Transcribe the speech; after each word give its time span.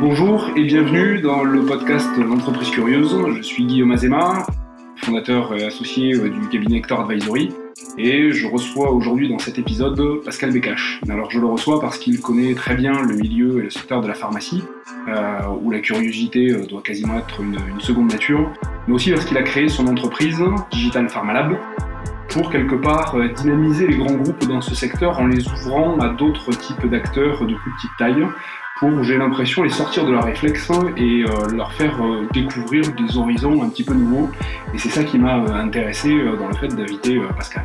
Bonjour 0.00 0.50
et 0.54 0.62
bienvenue 0.62 1.20
dans 1.20 1.42
le 1.42 1.66
podcast 1.66 2.08
L'entreprise 2.16 2.70
curieuse. 2.70 3.16
Je 3.36 3.42
suis 3.42 3.66
Guillaume 3.66 3.90
Azema, 3.90 4.46
fondateur 4.94 5.52
et 5.56 5.64
associé 5.64 6.12
du 6.12 6.48
cabinet 6.48 6.78
Hector 6.78 7.00
Advisory. 7.00 7.52
Et 7.96 8.30
je 8.30 8.46
reçois 8.46 8.92
aujourd'hui 8.92 9.28
dans 9.28 9.40
cet 9.40 9.58
épisode 9.58 10.22
Pascal 10.24 10.52
Bécache. 10.52 11.00
Alors 11.08 11.32
je 11.32 11.40
le 11.40 11.46
reçois 11.46 11.80
parce 11.80 11.98
qu'il 11.98 12.20
connaît 12.20 12.54
très 12.54 12.76
bien 12.76 13.02
le 13.02 13.16
milieu 13.16 13.58
et 13.58 13.62
le 13.64 13.70
secteur 13.70 14.00
de 14.00 14.06
la 14.06 14.14
pharmacie, 14.14 14.62
euh, 15.08 15.40
où 15.60 15.72
la 15.72 15.80
curiosité 15.80 16.52
euh, 16.52 16.64
doit 16.64 16.82
quasiment 16.82 17.18
être 17.18 17.40
une, 17.40 17.58
seconde 17.80 18.12
nature, 18.12 18.52
mais 18.86 18.94
aussi 18.94 19.10
parce 19.10 19.24
qu'il 19.24 19.36
a 19.36 19.42
créé 19.42 19.68
son 19.68 19.88
entreprise 19.88 20.40
Digital 20.70 21.08
Pharmalab 21.08 21.56
pour 22.28 22.50
quelque 22.50 22.76
part 22.76 23.16
euh, 23.16 23.26
dynamiser 23.28 23.88
les 23.88 23.96
grands 23.96 24.14
groupes 24.14 24.46
dans 24.46 24.60
ce 24.60 24.76
secteur 24.76 25.18
en 25.18 25.26
les 25.26 25.48
ouvrant 25.48 25.98
à 25.98 26.10
d'autres 26.10 26.52
types 26.52 26.86
d'acteurs 26.86 27.44
de 27.44 27.54
plus 27.54 27.72
petite 27.72 27.90
taille 27.98 28.24
pour, 28.78 29.02
j'ai 29.02 29.16
l'impression, 29.16 29.62
les 29.62 29.70
sortir 29.70 30.04
de 30.04 30.12
leur 30.12 30.24
réflexe 30.24 30.70
et 30.96 31.24
leur 31.52 31.72
faire 31.72 31.98
découvrir 32.32 32.82
des 32.92 33.16
horizons 33.16 33.62
un 33.62 33.68
petit 33.68 33.84
peu 33.84 33.94
nouveaux. 33.94 34.30
Et 34.74 34.78
c'est 34.78 34.90
ça 34.90 35.04
qui 35.04 35.18
m'a 35.18 35.34
intéressé 35.34 36.10
dans 36.38 36.48
le 36.48 36.54
fait 36.54 36.68
d'inviter 36.68 37.20
Pascal. 37.36 37.64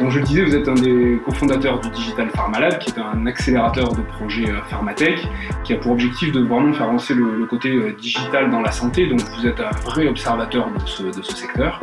Donc 0.00 0.12
je 0.12 0.18
le 0.18 0.24
disais, 0.24 0.42
vous 0.42 0.54
êtes 0.54 0.66
un 0.66 0.74
des 0.74 1.20
cofondateurs 1.26 1.78
du 1.78 1.90
Digital 1.90 2.30
Pharmalab, 2.30 2.78
qui 2.78 2.88
est 2.88 2.98
un 2.98 3.26
accélérateur 3.26 3.92
de 3.92 4.00
projets 4.00 4.48
euh, 4.48 4.62
pharmatech, 4.70 5.28
qui 5.62 5.74
a 5.74 5.76
pour 5.76 5.92
objectif 5.92 6.32
de 6.32 6.40
vraiment 6.40 6.72
faire 6.72 6.86
avancer 6.86 7.12
le, 7.12 7.44
côté 7.44 7.68
euh, 7.68 7.92
digital 7.92 8.50
dans 8.50 8.62
la 8.62 8.72
santé. 8.72 9.06
Donc 9.08 9.20
vous 9.20 9.46
êtes 9.46 9.60
un 9.60 9.70
vrai 9.84 10.08
observateur 10.08 10.70
de 10.72 10.80
ce, 10.86 11.34
secteur. 11.34 11.80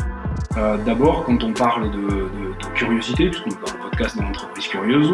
Euh, 0.57 0.77
d'abord, 0.77 1.25
quand 1.25 1.43
on 1.43 1.53
parle 1.53 1.91
de, 1.91 2.27
curiosité, 2.73 3.29
puisqu'on 3.29 3.51
est 3.51 3.65
dans 3.65 3.73
le 3.73 3.83
podcast 3.83 4.17
de 4.17 4.23
l'entreprise 4.23 4.67
curieuse, 4.67 5.13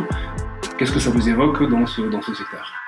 qu'est-ce 0.78 0.94
que 0.94 1.00
ça 1.00 1.10
vous 1.10 1.28
évoque 1.28 1.70
dans 1.70 1.86
ce, 1.86 2.04
dans 2.04 2.22
ce 2.22 2.34
secteur? 2.34 2.83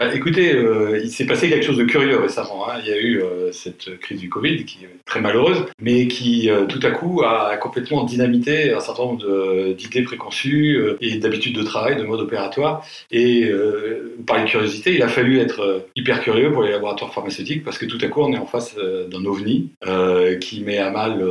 Écoutez, 0.00 0.54
euh, 0.54 1.00
il 1.02 1.10
s'est 1.10 1.26
passé 1.26 1.48
quelque 1.48 1.64
chose 1.64 1.76
de 1.76 1.84
curieux 1.84 2.18
récemment. 2.18 2.68
Hein. 2.68 2.80
Il 2.82 2.88
y 2.88 2.92
a 2.92 2.98
eu 2.98 3.22
euh, 3.22 3.52
cette 3.52 3.98
crise 4.00 4.20
du 4.20 4.28
Covid 4.28 4.64
qui 4.64 4.84
est 4.84 4.88
très 5.04 5.20
malheureuse, 5.20 5.64
mais 5.80 6.08
qui 6.08 6.50
euh, 6.50 6.66
tout 6.66 6.80
à 6.82 6.90
coup 6.90 7.22
a 7.22 7.56
complètement 7.56 8.04
dynamité 8.04 8.72
un 8.72 8.80
certain 8.80 9.04
nombre 9.04 9.72
d'idées 9.74 10.02
préconçues 10.02 10.78
et 11.00 11.16
d'habitudes 11.18 11.56
de 11.56 11.62
travail, 11.62 11.96
de 11.96 12.04
mode 12.04 12.20
opératoire. 12.20 12.84
Et 13.10 13.50
par 14.26 14.38
une 14.38 14.46
curiosité, 14.46 14.94
il 14.94 15.02
a 15.02 15.08
fallu 15.08 15.38
être 15.38 15.86
hyper 15.96 16.20
curieux 16.20 16.52
pour 16.52 16.62
les 16.62 16.70
laboratoires 16.70 17.12
pharmaceutiques 17.12 17.64
parce 17.64 17.78
que 17.78 17.86
tout 17.86 17.98
à 18.00 18.08
coup, 18.08 18.22
on 18.22 18.32
est 18.32 18.38
en 18.38 18.46
face 18.46 18.74
d'un 18.76 19.24
ovni 19.24 19.70
qui 20.40 20.62
met 20.62 20.78
à 20.78 20.90
mal 20.90 21.24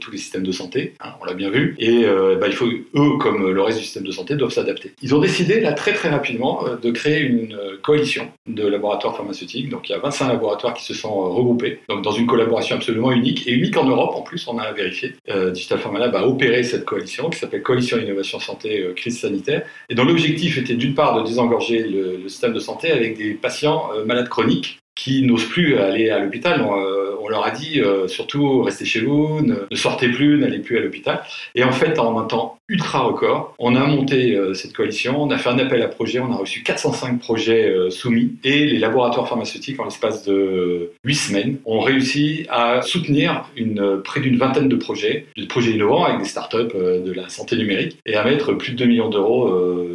tous 0.00 0.10
les 0.10 0.18
systèmes 0.18 0.42
de 0.42 0.52
santé. 0.52 0.94
Hein, 1.00 1.10
on 1.20 1.24
l'a 1.24 1.34
bien 1.34 1.50
vu. 1.50 1.76
Et 1.78 2.04
bah, 2.40 2.46
il 2.48 2.54
faut, 2.54 2.66
eux, 2.66 3.18
comme 3.20 3.52
le 3.52 3.62
reste 3.62 3.78
du 3.78 3.84
système 3.84 4.04
de 4.04 4.12
santé, 4.12 4.34
doivent 4.36 4.52
s'adapter. 4.52 4.92
Ils 5.02 5.14
ont 5.14 5.20
décidé 5.20 5.60
là 5.60 5.72
très 5.72 5.92
très 5.92 6.08
rapidement 6.08 6.64
de 6.80 6.90
créer 6.90 7.20
une 7.20 7.56
coalition 7.82 8.15
de 8.46 8.66
laboratoires 8.66 9.16
pharmaceutiques. 9.16 9.68
Donc 9.68 9.88
il 9.88 9.92
y 9.92 9.94
a 9.94 9.98
25 9.98 10.28
laboratoires 10.28 10.74
qui 10.74 10.84
se 10.84 10.94
sont 10.94 11.10
euh, 11.10 11.28
regroupés, 11.28 11.80
donc 11.88 12.02
dans 12.02 12.12
une 12.12 12.26
collaboration 12.26 12.76
absolument 12.76 13.12
unique, 13.12 13.46
et 13.46 13.52
unique 13.52 13.76
en 13.76 13.84
Europe 13.84 14.14
en 14.14 14.22
plus, 14.22 14.46
on 14.48 14.58
a 14.58 14.72
vérifié. 14.72 15.14
Euh, 15.28 15.50
Digital 15.50 15.78
Pharma 15.78 15.98
Lab 15.98 16.14
a 16.14 16.26
opéré 16.26 16.62
cette 16.62 16.84
coalition 16.84 17.30
qui 17.30 17.38
s'appelle 17.38 17.62
Coalition 17.62 17.98
Innovation 17.98 18.38
Santé 18.38 18.82
euh, 18.82 18.94
Crise 18.94 19.20
Sanitaire, 19.20 19.66
et 19.88 19.94
dont 19.94 20.04
l'objectif 20.04 20.58
était 20.58 20.74
d'une 20.74 20.94
part 20.94 21.20
de 21.20 21.26
désengorger 21.26 21.82
le, 21.82 22.28
système 22.28 22.52
de 22.52 22.60
santé 22.60 22.90
avec 22.90 23.16
des 23.16 23.34
patients 23.34 23.88
malades 24.04 24.28
chroniques 24.28 24.80
qui 24.94 25.22
n'osent 25.22 25.48
plus 25.48 25.78
aller 25.78 26.10
à 26.10 26.18
l'hôpital. 26.18 26.60
On, 26.62 27.28
leur 27.28 27.44
a 27.44 27.50
dit 27.50 27.80
surtout 28.08 28.62
restez 28.62 28.84
chez 28.84 29.00
vous, 29.00 29.40
ne, 29.42 29.54
ne 29.70 29.76
sortez 29.76 30.08
plus, 30.08 30.38
n'allez 30.38 30.58
plus 30.58 30.78
à 30.78 30.80
l'hôpital. 30.80 31.22
Et 31.54 31.64
en 31.64 31.72
fait, 31.72 31.98
en 31.98 32.18
un 32.18 32.24
temps 32.24 32.55
ultra 32.68 33.00
record. 33.00 33.54
On 33.58 33.76
a 33.76 33.84
monté 33.86 34.34
euh, 34.34 34.54
cette 34.54 34.72
coalition, 34.72 35.22
on 35.22 35.30
a 35.30 35.38
fait 35.38 35.50
un 35.50 35.58
appel 35.58 35.82
à 35.82 35.88
projet, 35.88 36.18
on 36.18 36.32
a 36.32 36.36
reçu 36.36 36.62
405 36.62 37.20
projets 37.20 37.68
euh, 37.68 37.90
soumis 37.90 38.34
et 38.42 38.66
les 38.66 38.78
laboratoires 38.78 39.28
pharmaceutiques, 39.28 39.78
en 39.78 39.84
l'espace 39.84 40.24
de 40.24 40.90
8 41.04 41.14
semaines, 41.14 41.58
ont 41.64 41.80
réussi 41.80 42.46
à 42.48 42.82
soutenir 42.82 43.48
une, 43.56 44.00
près 44.02 44.20
d'une 44.20 44.36
vingtaine 44.36 44.68
de 44.68 44.76
projets, 44.76 45.26
de 45.36 45.46
projets 45.46 45.72
innovants 45.72 46.04
avec 46.04 46.18
des 46.18 46.28
startups 46.28 46.56
euh, 46.74 47.00
de 47.04 47.12
la 47.12 47.28
santé 47.28 47.56
numérique 47.56 47.98
et 48.04 48.16
à 48.16 48.24
mettre 48.24 48.52
plus 48.54 48.72
de 48.72 48.78
2 48.78 48.86
millions 48.86 49.10
d'euros 49.10 49.26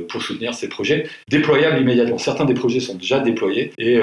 pour 0.07 0.21
soutenir 0.21 0.53
ces 0.53 0.69
projets 0.69 1.07
déployables 1.29 1.79
immédiatement. 1.79 2.17
Certains 2.17 2.45
des 2.45 2.53
projets 2.53 2.79
sont 2.79 2.95
déjà 2.95 3.19
déployés 3.19 3.71
et 3.77 3.99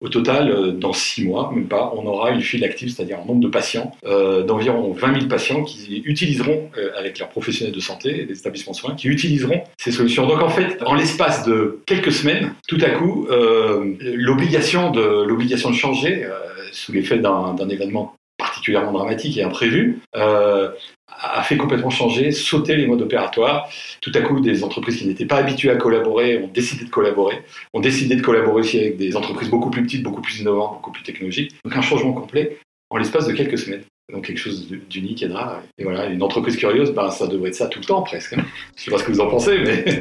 au 0.00 0.08
total, 0.08 0.78
dans 0.78 0.92
6 0.92 1.24
mois, 1.24 1.52
même 1.54 1.66
pas, 1.66 1.92
on 1.96 2.06
aura 2.06 2.30
une 2.30 2.40
file 2.40 2.64
active, 2.64 2.90
c'est-à-dire 2.90 3.18
un 3.22 3.26
nombre 3.26 3.40
de 3.40 3.48
patients 3.48 3.92
d'environ 4.02 4.92
20 4.92 5.14
000 5.14 5.26
patients 5.26 5.64
qui 5.64 6.02
utiliseront 6.04 6.70
avec 6.96 7.18
leurs 7.18 7.28
professionnels 7.28 7.74
de 7.74 7.80
santé 7.80 7.97
des 8.04 8.38
établissements 8.38 8.72
soins 8.72 8.94
qui 8.94 9.08
utiliseront 9.08 9.62
ces 9.78 9.92
solutions. 9.92 10.26
Donc 10.26 10.42
en 10.42 10.48
fait, 10.48 10.82
en 10.84 10.94
l'espace 10.94 11.44
de 11.44 11.80
quelques 11.86 12.12
semaines, 12.12 12.54
tout 12.68 12.78
à 12.80 12.90
coup, 12.90 13.26
euh, 13.30 13.94
l'obligation 14.00 14.90
de 14.90 15.26
de 15.28 15.74
changer 15.74 16.24
euh, 16.24 16.30
sous 16.72 16.92
l'effet 16.92 17.18
d'un 17.18 17.68
événement 17.68 18.14
particulièrement 18.38 18.92
dramatique 18.92 19.36
et 19.36 19.42
imprévu, 19.42 20.00
euh, 20.16 20.70
a 21.08 21.42
fait 21.42 21.56
complètement 21.56 21.90
changer, 21.90 22.30
sauter 22.30 22.76
les 22.76 22.86
modes 22.86 23.02
opératoires. 23.02 23.68
Tout 24.00 24.12
à 24.14 24.20
coup, 24.20 24.40
des 24.40 24.62
entreprises 24.62 24.98
qui 24.98 25.06
n'étaient 25.06 25.26
pas 25.26 25.36
habituées 25.36 25.70
à 25.70 25.76
collaborer 25.76 26.38
ont 26.38 26.48
décidé 26.48 26.84
de 26.84 26.90
collaborer, 26.90 27.42
ont 27.74 27.80
décidé 27.80 28.14
de 28.14 28.22
collaborer 28.22 28.60
aussi 28.60 28.78
avec 28.78 28.96
des 28.96 29.16
entreprises 29.16 29.50
beaucoup 29.50 29.70
plus 29.70 29.82
petites, 29.82 30.02
beaucoup 30.02 30.22
plus 30.22 30.40
innovantes, 30.40 30.74
beaucoup 30.74 30.92
plus 30.92 31.02
technologiques. 31.02 31.52
Donc 31.64 31.76
un 31.76 31.82
changement 31.82 32.12
complet 32.12 32.58
en 32.90 32.96
l'espace 32.96 33.26
de 33.26 33.32
quelques 33.32 33.58
semaines. 33.58 33.82
Donc 34.10 34.24
quelque 34.24 34.38
chose 34.38 34.66
d'unique 34.88 35.22
et 35.22 35.28
de 35.28 35.34
rare. 35.34 35.62
Et 35.76 35.84
voilà, 35.84 36.06
une 36.06 36.22
entreprise 36.22 36.56
curieuse, 36.56 36.92
ben, 36.94 37.10
ça 37.10 37.26
devrait 37.26 37.50
être 37.50 37.54
ça 37.54 37.66
tout 37.66 37.78
le 37.78 37.84
temps 37.84 38.00
presque. 38.00 38.32
Hein. 38.32 38.44
Je 38.74 38.84
sais 38.84 38.90
pas 38.90 38.96
ce 38.96 39.04
que 39.04 39.12
vous 39.12 39.20
en 39.20 39.28
pensez, 39.28 39.58
mais... 39.58 39.84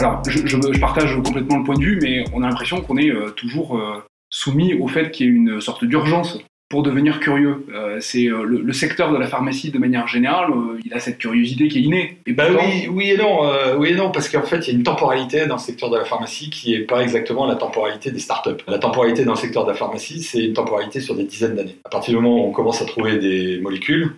Alors, 0.00 0.20
je, 0.26 0.80
partage 0.80 1.14
complètement 1.22 1.58
le 1.58 1.64
point 1.64 1.76
de 1.76 1.84
vue, 1.84 2.00
mais 2.02 2.24
on 2.32 2.42
a 2.42 2.48
l'impression 2.48 2.80
qu'on 2.80 2.96
est 2.96 3.10
euh, 3.10 3.30
toujours 3.30 3.78
euh, 3.78 4.02
soumis 4.30 4.74
au 4.74 4.88
fait 4.88 5.12
qu'il 5.12 5.26
y 5.26 5.28
ait 5.28 5.32
une 5.32 5.60
sorte 5.60 5.84
d'urgence 5.84 6.40
pour 6.68 6.82
devenir 6.82 7.20
curieux. 7.20 7.64
Euh, 7.72 7.98
c'est 8.00 8.26
euh, 8.26 8.42
le, 8.42 8.72
secteur 8.72 9.12
de 9.12 9.16
la 9.16 9.26
pharmacie 9.26 9.70
de 9.70 9.78
manière 9.78 10.08
générale, 10.08 10.50
euh, 10.50 10.80
il 10.84 10.92
a 10.92 10.98
cette 10.98 11.18
curiosité 11.18 11.68
qui 11.68 11.78
est 11.78 11.82
innée. 11.82 12.18
Et 12.26 12.32
bah 12.32 12.46
oui, 12.50 12.88
oui 12.90 13.10
et 13.10 13.16
non, 13.16 13.40
oui 13.78 13.90
et 13.90 13.94
non, 13.94 14.10
parce 14.10 14.28
qu'en 14.28 14.42
fait 14.42 14.58
il 14.58 14.66
y 14.68 14.70
a 14.70 14.74
une 14.74 14.82
temporalité 14.82 15.46
dans 15.46 15.54
le 15.54 15.60
secteur 15.60 15.90
de 15.90 15.96
la 15.96 16.04
pharmacie 16.04 16.50
qui 16.50 16.72
n'est 16.72 16.80
pas 16.80 17.02
exactement 17.02 17.46
la 17.46 17.54
temporalité 17.54 18.10
des 18.10 18.18
startups. 18.18 18.62
La 18.66 18.78
temporalité 18.78 19.24
dans 19.24 19.32
le 19.32 19.38
secteur 19.38 19.64
de 19.64 19.70
la 19.70 19.76
pharmacie, 19.76 20.22
c'est 20.22 20.44
une 20.44 20.52
temporalité 20.52 21.00
sur 21.00 21.14
des 21.14 21.24
dizaines 21.24 21.54
d'années. 21.54 21.76
À 21.84 21.88
partir 21.88 22.14
du 22.14 22.20
moment 22.20 22.44
où 22.44 22.48
on 22.48 22.52
commence 22.52 22.82
à 22.82 22.84
trouver 22.84 23.18
des 23.18 23.58
molécules 23.60 24.12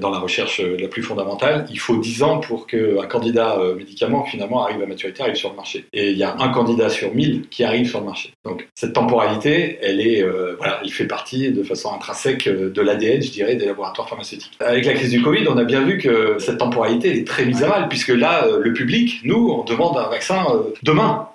dans 0.00 0.10
la 0.10 0.18
recherche 0.18 0.60
la 0.60 0.88
plus 0.88 1.02
fondamentale, 1.02 1.66
il 1.70 1.78
faut 1.78 1.96
10 1.96 2.22
ans 2.22 2.38
pour 2.38 2.66
qu'un 2.66 3.06
candidat 3.08 3.58
médicament 3.76 4.24
finalement 4.24 4.64
arrive 4.64 4.82
à 4.82 4.86
maturité, 4.86 5.22
arrive 5.22 5.34
sur 5.34 5.50
le 5.50 5.56
marché. 5.56 5.84
Et 5.92 6.10
il 6.10 6.18
y 6.18 6.24
a 6.24 6.34
un 6.38 6.48
candidat 6.48 6.88
sur 6.88 7.14
1000 7.14 7.48
qui 7.48 7.62
arrive 7.64 7.88
sur 7.88 8.00
le 8.00 8.06
marché. 8.06 8.32
Donc 8.44 8.68
cette 8.74 8.94
temporalité, 8.94 9.78
elle 9.82 10.00
est, 10.00 10.24
voilà, 10.56 10.80
elle 10.82 10.90
fait 10.90 11.06
partie 11.06 11.52
de 11.52 11.62
façon 11.62 11.89
intrinsèque 11.94 12.46
euh, 12.46 12.70
de 12.70 12.80
l'ADN, 12.80 13.22
je 13.22 13.30
dirais, 13.30 13.56
des 13.56 13.66
laboratoires 13.66 14.08
pharmaceutiques. 14.08 14.52
Avec 14.60 14.84
la 14.84 14.94
crise 14.94 15.10
du 15.10 15.22
Covid, 15.22 15.46
on 15.48 15.56
a 15.56 15.64
bien 15.64 15.82
vu 15.82 15.98
que 15.98 16.36
cette 16.38 16.58
temporalité 16.58 17.18
est 17.18 17.26
très 17.26 17.44
mise 17.44 17.62
à 17.62 17.68
mal, 17.68 17.88
puisque 17.88 18.08
là, 18.08 18.44
euh, 18.44 18.60
le 18.60 18.72
public, 18.72 19.20
nous, 19.24 19.50
on 19.50 19.64
demande 19.64 19.96
un 19.96 20.08
vaccin 20.08 20.44
euh, 20.50 20.74
demain. 20.82 21.28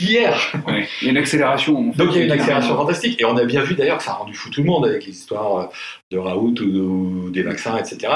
hier. 0.00 0.52
il 0.66 0.86
y 1.02 1.06
a 1.06 1.10
une 1.10 1.16
accélération. 1.16 1.92
Donc 1.96 2.08
il 2.12 2.18
y 2.18 2.20
a 2.22 2.24
une 2.24 2.32
accélération 2.32 2.76
fantastique. 2.76 3.20
Et 3.20 3.24
on 3.24 3.36
a 3.36 3.44
bien 3.44 3.62
vu 3.62 3.74
d'ailleurs 3.74 3.98
que 3.98 4.04
ça 4.04 4.12
a 4.12 4.14
rendu 4.14 4.34
fou 4.34 4.50
tout 4.50 4.62
le 4.62 4.66
monde 4.66 4.86
avec 4.86 5.04
les 5.06 5.12
histoires 5.12 5.70
de 6.10 6.18
Raoult 6.18 6.54
ou, 6.60 7.30
des 7.30 7.42
vaccins, 7.42 7.76
etc. 7.76 8.12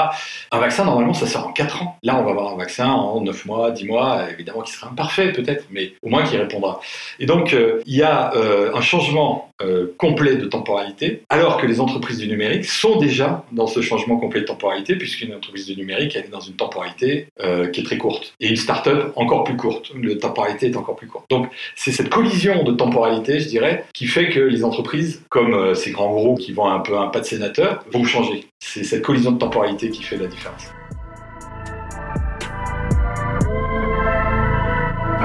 Un 0.51 0.59
vaccin, 0.59 0.85
normalement, 0.85 1.13
ça 1.13 1.27
sort 1.27 1.47
en 1.47 1.53
4 1.53 1.83
ans. 1.83 1.97
Là, 2.03 2.17
on 2.17 2.23
va 2.23 2.31
avoir 2.31 2.53
un 2.53 2.57
vaccin 2.57 2.89
en 2.89 3.21
9 3.21 3.45
mois, 3.45 3.71
10 3.71 3.85
mois, 3.85 4.31
évidemment 4.31 4.61
qui 4.61 4.73
sera 4.73 4.89
imparfait 4.89 5.31
peut-être, 5.31 5.65
mais 5.71 5.93
au 6.01 6.09
moins 6.09 6.23
qui 6.23 6.35
répondra. 6.35 6.81
Et 7.19 7.25
donc, 7.25 7.55
il 7.85 7.95
y 7.95 8.01
a 8.01 8.33
un 8.73 8.81
changement 8.81 9.52
complet 9.97 10.35
de 10.35 10.45
temporalité, 10.45 11.23
alors 11.29 11.57
que 11.57 11.65
les 11.65 11.79
entreprises 11.79 12.17
du 12.17 12.27
numérique 12.27 12.65
sont 12.65 12.97
déjà 12.97 13.45
dans 13.51 13.67
ce 13.67 13.81
changement 13.81 14.17
complet 14.17 14.41
de 14.41 14.45
temporalité, 14.45 14.95
puisqu'une 14.95 15.33
entreprise 15.33 15.65
du 15.65 15.75
numérique, 15.75 16.15
est 16.15 16.29
dans 16.29 16.39
une 16.39 16.55
temporalité 16.55 17.27
euh, 17.41 17.67
qui 17.67 17.81
est 17.81 17.83
très 17.83 17.97
courte. 17.97 18.33
Et 18.39 18.49
une 18.49 18.55
start-up 18.55 19.13
encore 19.15 19.43
plus 19.43 19.57
courte. 19.57 19.91
La 20.01 20.15
temporalité 20.15 20.67
est 20.67 20.77
encore 20.77 20.95
plus 20.95 21.07
courte. 21.07 21.25
Donc, 21.29 21.47
c'est 21.75 21.91
cette 21.91 22.09
collision 22.09 22.63
de 22.63 22.71
temporalité, 22.71 23.39
je 23.39 23.47
dirais, 23.47 23.85
qui 23.93 24.07
fait 24.07 24.29
que 24.29 24.39
les 24.39 24.63
entreprises, 24.63 25.23
comme 25.29 25.53
euh, 25.53 25.75
ces 25.75 25.91
grands 25.91 26.11
groupes 26.11 26.39
qui 26.39 26.51
vont 26.51 26.67
un 26.67 26.79
peu 26.79 26.97
un 26.97 27.07
pas 27.07 27.19
de 27.19 27.25
sénateur, 27.25 27.83
vont 27.91 28.03
changer. 28.03 28.45
C'est 28.59 28.83
cette 28.83 29.01
collision 29.01 29.31
de 29.31 29.39
temporalité 29.39 29.89
qui 29.89 30.03
fait 30.03 30.17
la 30.17 30.27
différence. 30.27 30.63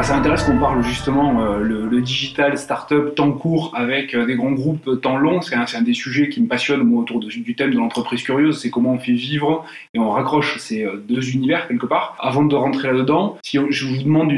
Ah, 0.01 0.05
ça 0.05 0.15
m'intéresse 0.15 0.45
qu'on 0.45 0.61
parle 0.61 0.85
justement 0.85 1.43
euh, 1.43 1.59
le, 1.59 2.01
digital, 2.01 2.57
start-up, 2.57 3.17
temps 3.17 3.33
court 3.33 3.73
avec 3.75 4.15
euh, 4.15 4.27
des 4.27 4.37
grands 4.37 4.53
groupes 4.53 5.01
temps 5.01 5.17
long. 5.17 5.43
C'est 5.43 5.57
un, 5.57 5.83
des 5.83 5.93
sujets 5.93 6.29
qui 6.29 6.41
me 6.41 6.47
passionne 6.47 6.85
moi 6.85 7.01
autour 7.01 7.19
du 7.19 7.57
thème 7.57 7.73
de 7.73 7.79
l'entreprise 7.79 8.23
curieuse. 8.23 8.61
C'est 8.61 8.71
comment 8.71 8.93
on 8.93 8.99
fait 9.01 9.11
vivre 9.11 9.65
et 9.95 9.99
on 9.99 10.11
raccroche 10.11 10.59
ces 10.59 10.85
euh, 10.85 11.03
deux 11.09 11.31
univers 11.31 11.67
quelque 11.67 11.87
part. 11.87 12.17
Avant 12.21 12.45
de 12.45 12.55
rentrer 12.55 12.93
là-dedans, 12.93 13.39
si 13.43 13.59
je 13.71 13.87
vous 13.87 14.03
demande 14.03 14.31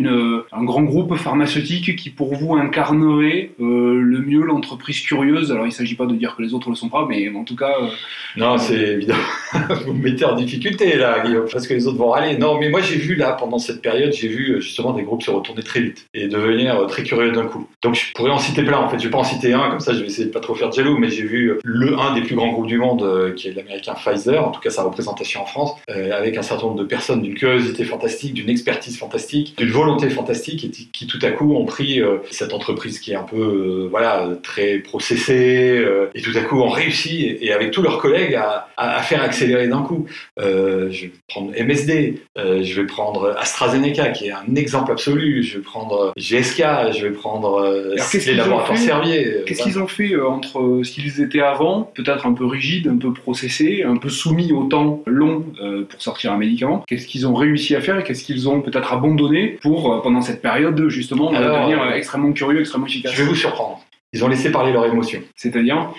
un 0.52 0.64
grand 0.64 0.82
groupe 0.82 1.16
pharmaceutique 1.16 1.96
qui 1.96 2.10
pour 2.10 2.34
vous 2.34 2.54
incarnerait 2.54 3.50
euh, 3.60 4.00
le 4.00 4.20
mieux 4.20 4.42
l'entreprise 4.42 5.00
curieuse, 5.00 5.50
alors 5.52 5.64
il 5.64 5.70
ne 5.70 5.74
s'agit 5.74 5.96
pas 5.96 6.06
de 6.06 6.14
dire 6.14 6.36
que 6.36 6.42
les 6.42 6.54
autres 6.54 6.68
ne 6.68 6.74
le 6.74 6.78
sont 6.78 6.88
pas, 6.88 7.06
mais 7.08 7.28
en 7.34 7.44
tout 7.44 7.56
cas... 7.56 7.74
Euh, 7.82 7.88
non, 8.36 8.58
c'est 8.58 8.78
évident. 8.78 9.14
vous 9.84 9.92
me 9.92 10.02
mettez 10.02 10.24
en 10.24 10.36
difficulté 10.36 10.96
là, 10.96 11.22
parce 11.50 11.66
que 11.66 11.74
les 11.74 11.86
autres 11.86 11.98
vont 11.98 12.10
râler. 12.10 12.38
Non, 12.38 12.58
mais 12.58 12.70
moi 12.70 12.80
j'ai 12.80 12.96
vu 12.96 13.16
là, 13.16 13.32
pendant 13.32 13.58
cette 13.58 13.82
période, 13.82 14.12
j'ai 14.12 14.28
vu 14.28 14.62
justement 14.62 14.92
des 14.92 15.02
groupes 15.02 15.22
se 15.22 15.30
retourner 15.30 15.50
très 15.58 15.81
vite 15.81 16.06
et 16.14 16.29
devenir 16.29 16.79
euh, 16.79 16.87
très 16.87 17.02
curieux 17.02 17.32
d'un 17.32 17.47
coup. 17.47 17.69
Donc 17.82 17.94
je 17.94 18.12
pourrais 18.12 18.31
en 18.31 18.38
citer 18.38 18.62
plein 18.62 18.79
en 18.79 18.88
fait, 18.88 18.99
je 18.99 19.05
vais 19.05 19.11
pas 19.11 19.19
en 19.19 19.25
citer 19.25 19.52
un, 19.52 19.70
comme 19.70 19.81
ça 19.81 19.93
je 19.93 20.00
vais 20.00 20.06
essayer 20.06 20.26
de 20.26 20.32
pas 20.32 20.41
trop 20.41 20.55
faire 20.55 20.70
de 20.70 20.75
jaloux, 20.75 20.97
mais 20.99 21.11
j'ai 21.11 21.23
vu 21.23 21.49
euh, 21.49 21.58
le 21.64 21.99
un 21.99 22.14
des 22.14 22.23
plus 22.23 22.37
grands 22.37 22.52
groupes 22.52 22.67
du 22.67 22.79
monde 22.79 23.02
euh, 23.02 23.32
qui 23.32 23.49
est 23.49 23.52
l'américain 23.52 23.94
Pfizer, 23.94 24.47
en 24.47 24.50
tout 24.50 24.61
cas 24.61 24.70
sa 24.70 24.82
représentation 24.82 25.43
en 25.43 25.47
France, 25.47 25.75
avec 25.88 26.37
un 26.37 26.43
certain 26.43 26.67
nombre 26.67 26.79
de 26.79 26.85
personnes 26.85 27.23
d'une 27.23 27.35
curiosité 27.35 27.85
fantastique, 27.85 28.35
d'une 28.35 28.49
expertise 28.49 28.99
fantastique, 28.99 29.56
d'une 29.58 29.70
volonté 29.70 30.08
fantastique 30.11 30.64
et 30.64 30.70
qui 30.70 31.06
tout 31.06 31.19
à 31.23 31.31
coup 31.31 31.55
ont 31.55 31.64
pris 31.64 32.00
cette 32.31 32.53
entreprise 32.53 33.00
qui 33.00 33.12
est 33.12 33.17
un 33.17 33.23
peu 33.23 33.88
voilà 33.91 34.29
très 34.43 34.79
processée 34.79 35.85
et 36.14 36.23
tout 36.23 36.37
à 36.37 36.41
coup 36.43 36.61
ont 36.61 36.69
réussi 36.69 37.37
et, 37.41 37.53
avec 37.53 37.70
tous 37.70 37.82
leurs 37.82 37.99
collègues 37.99 38.35
à, 38.35 38.69
à, 38.76 39.03
faire 39.03 39.23
accélérer 39.23 39.69
d'un 39.69 39.82
coup. 39.82 40.06
je 40.38 40.88
vais 40.88 41.12
prendre 41.29 41.53
MSD, 41.53 42.23
je 42.37 42.81
vais 42.81 42.87
prendre 42.87 43.35
AstraZeneca 43.38 44.11
qui 44.11 44.26
est 44.26 44.32
un 44.32 44.55
exemple 44.55 44.93
absolu 44.93 45.39
je 45.42 45.58
vais 45.58 45.62
prendre 45.62 46.12
GSK, 46.16 46.62
je 46.92 47.06
vais 47.06 47.12
prendre 47.12 47.60
euh, 47.60 47.96
les 48.26 48.34
laboratoires 48.34 48.78
Servier. 48.78 49.26
Euh, 49.26 49.44
qu'est-ce 49.44 49.62
qu'ils 49.62 49.78
ont 49.78 49.87
fait 49.87 50.12
euh, 50.12 50.28
entre 50.28 50.81
ce 50.82 50.90
qu'ils 50.90 51.20
étaient 51.20 51.40
avant, 51.40 51.82
peut-être 51.82 52.26
un 52.26 52.32
peu 52.32 52.46
rigide, 52.46 52.88
un 52.88 52.96
peu 52.96 53.12
processé, 53.12 53.82
un 53.84 53.96
peu 53.96 54.08
soumis 54.08 54.52
au 54.52 54.64
temps 54.64 55.02
long 55.06 55.44
pour 55.88 56.02
sortir 56.02 56.32
un 56.32 56.37
médicament 56.37 56.84
Qu'est-ce 56.87 57.06
qu'ils 57.06 57.26
ont 57.26 57.34
réussi 57.34 57.75
à 57.75 57.81
faire 57.81 57.98
et 57.98 58.04
qu'est-ce 58.04 58.25
qu'ils 58.25 58.48
ont 58.48 58.60
peut-être 58.60 58.92
abandonné 58.92 59.58
pour, 59.62 60.02
pendant 60.02 60.20
cette 60.20 60.42
période, 60.42 60.88
justement, 60.88 61.32
devenir 61.32 61.93
extrêmement 61.93 62.32
curieux, 62.32 62.60
extrêmement 62.60 62.86
efficace 62.86 63.12
Je 63.12 63.22
vais 63.22 63.28
vous 63.28 63.34
surprendre. 63.34 63.81
Ils 64.12 64.25
ont 64.25 64.28
laissé 64.28 64.50
parler 64.50 64.72
leurs 64.72 64.86
émotions. 64.86 65.20
C'est-à-dire? 65.36 65.90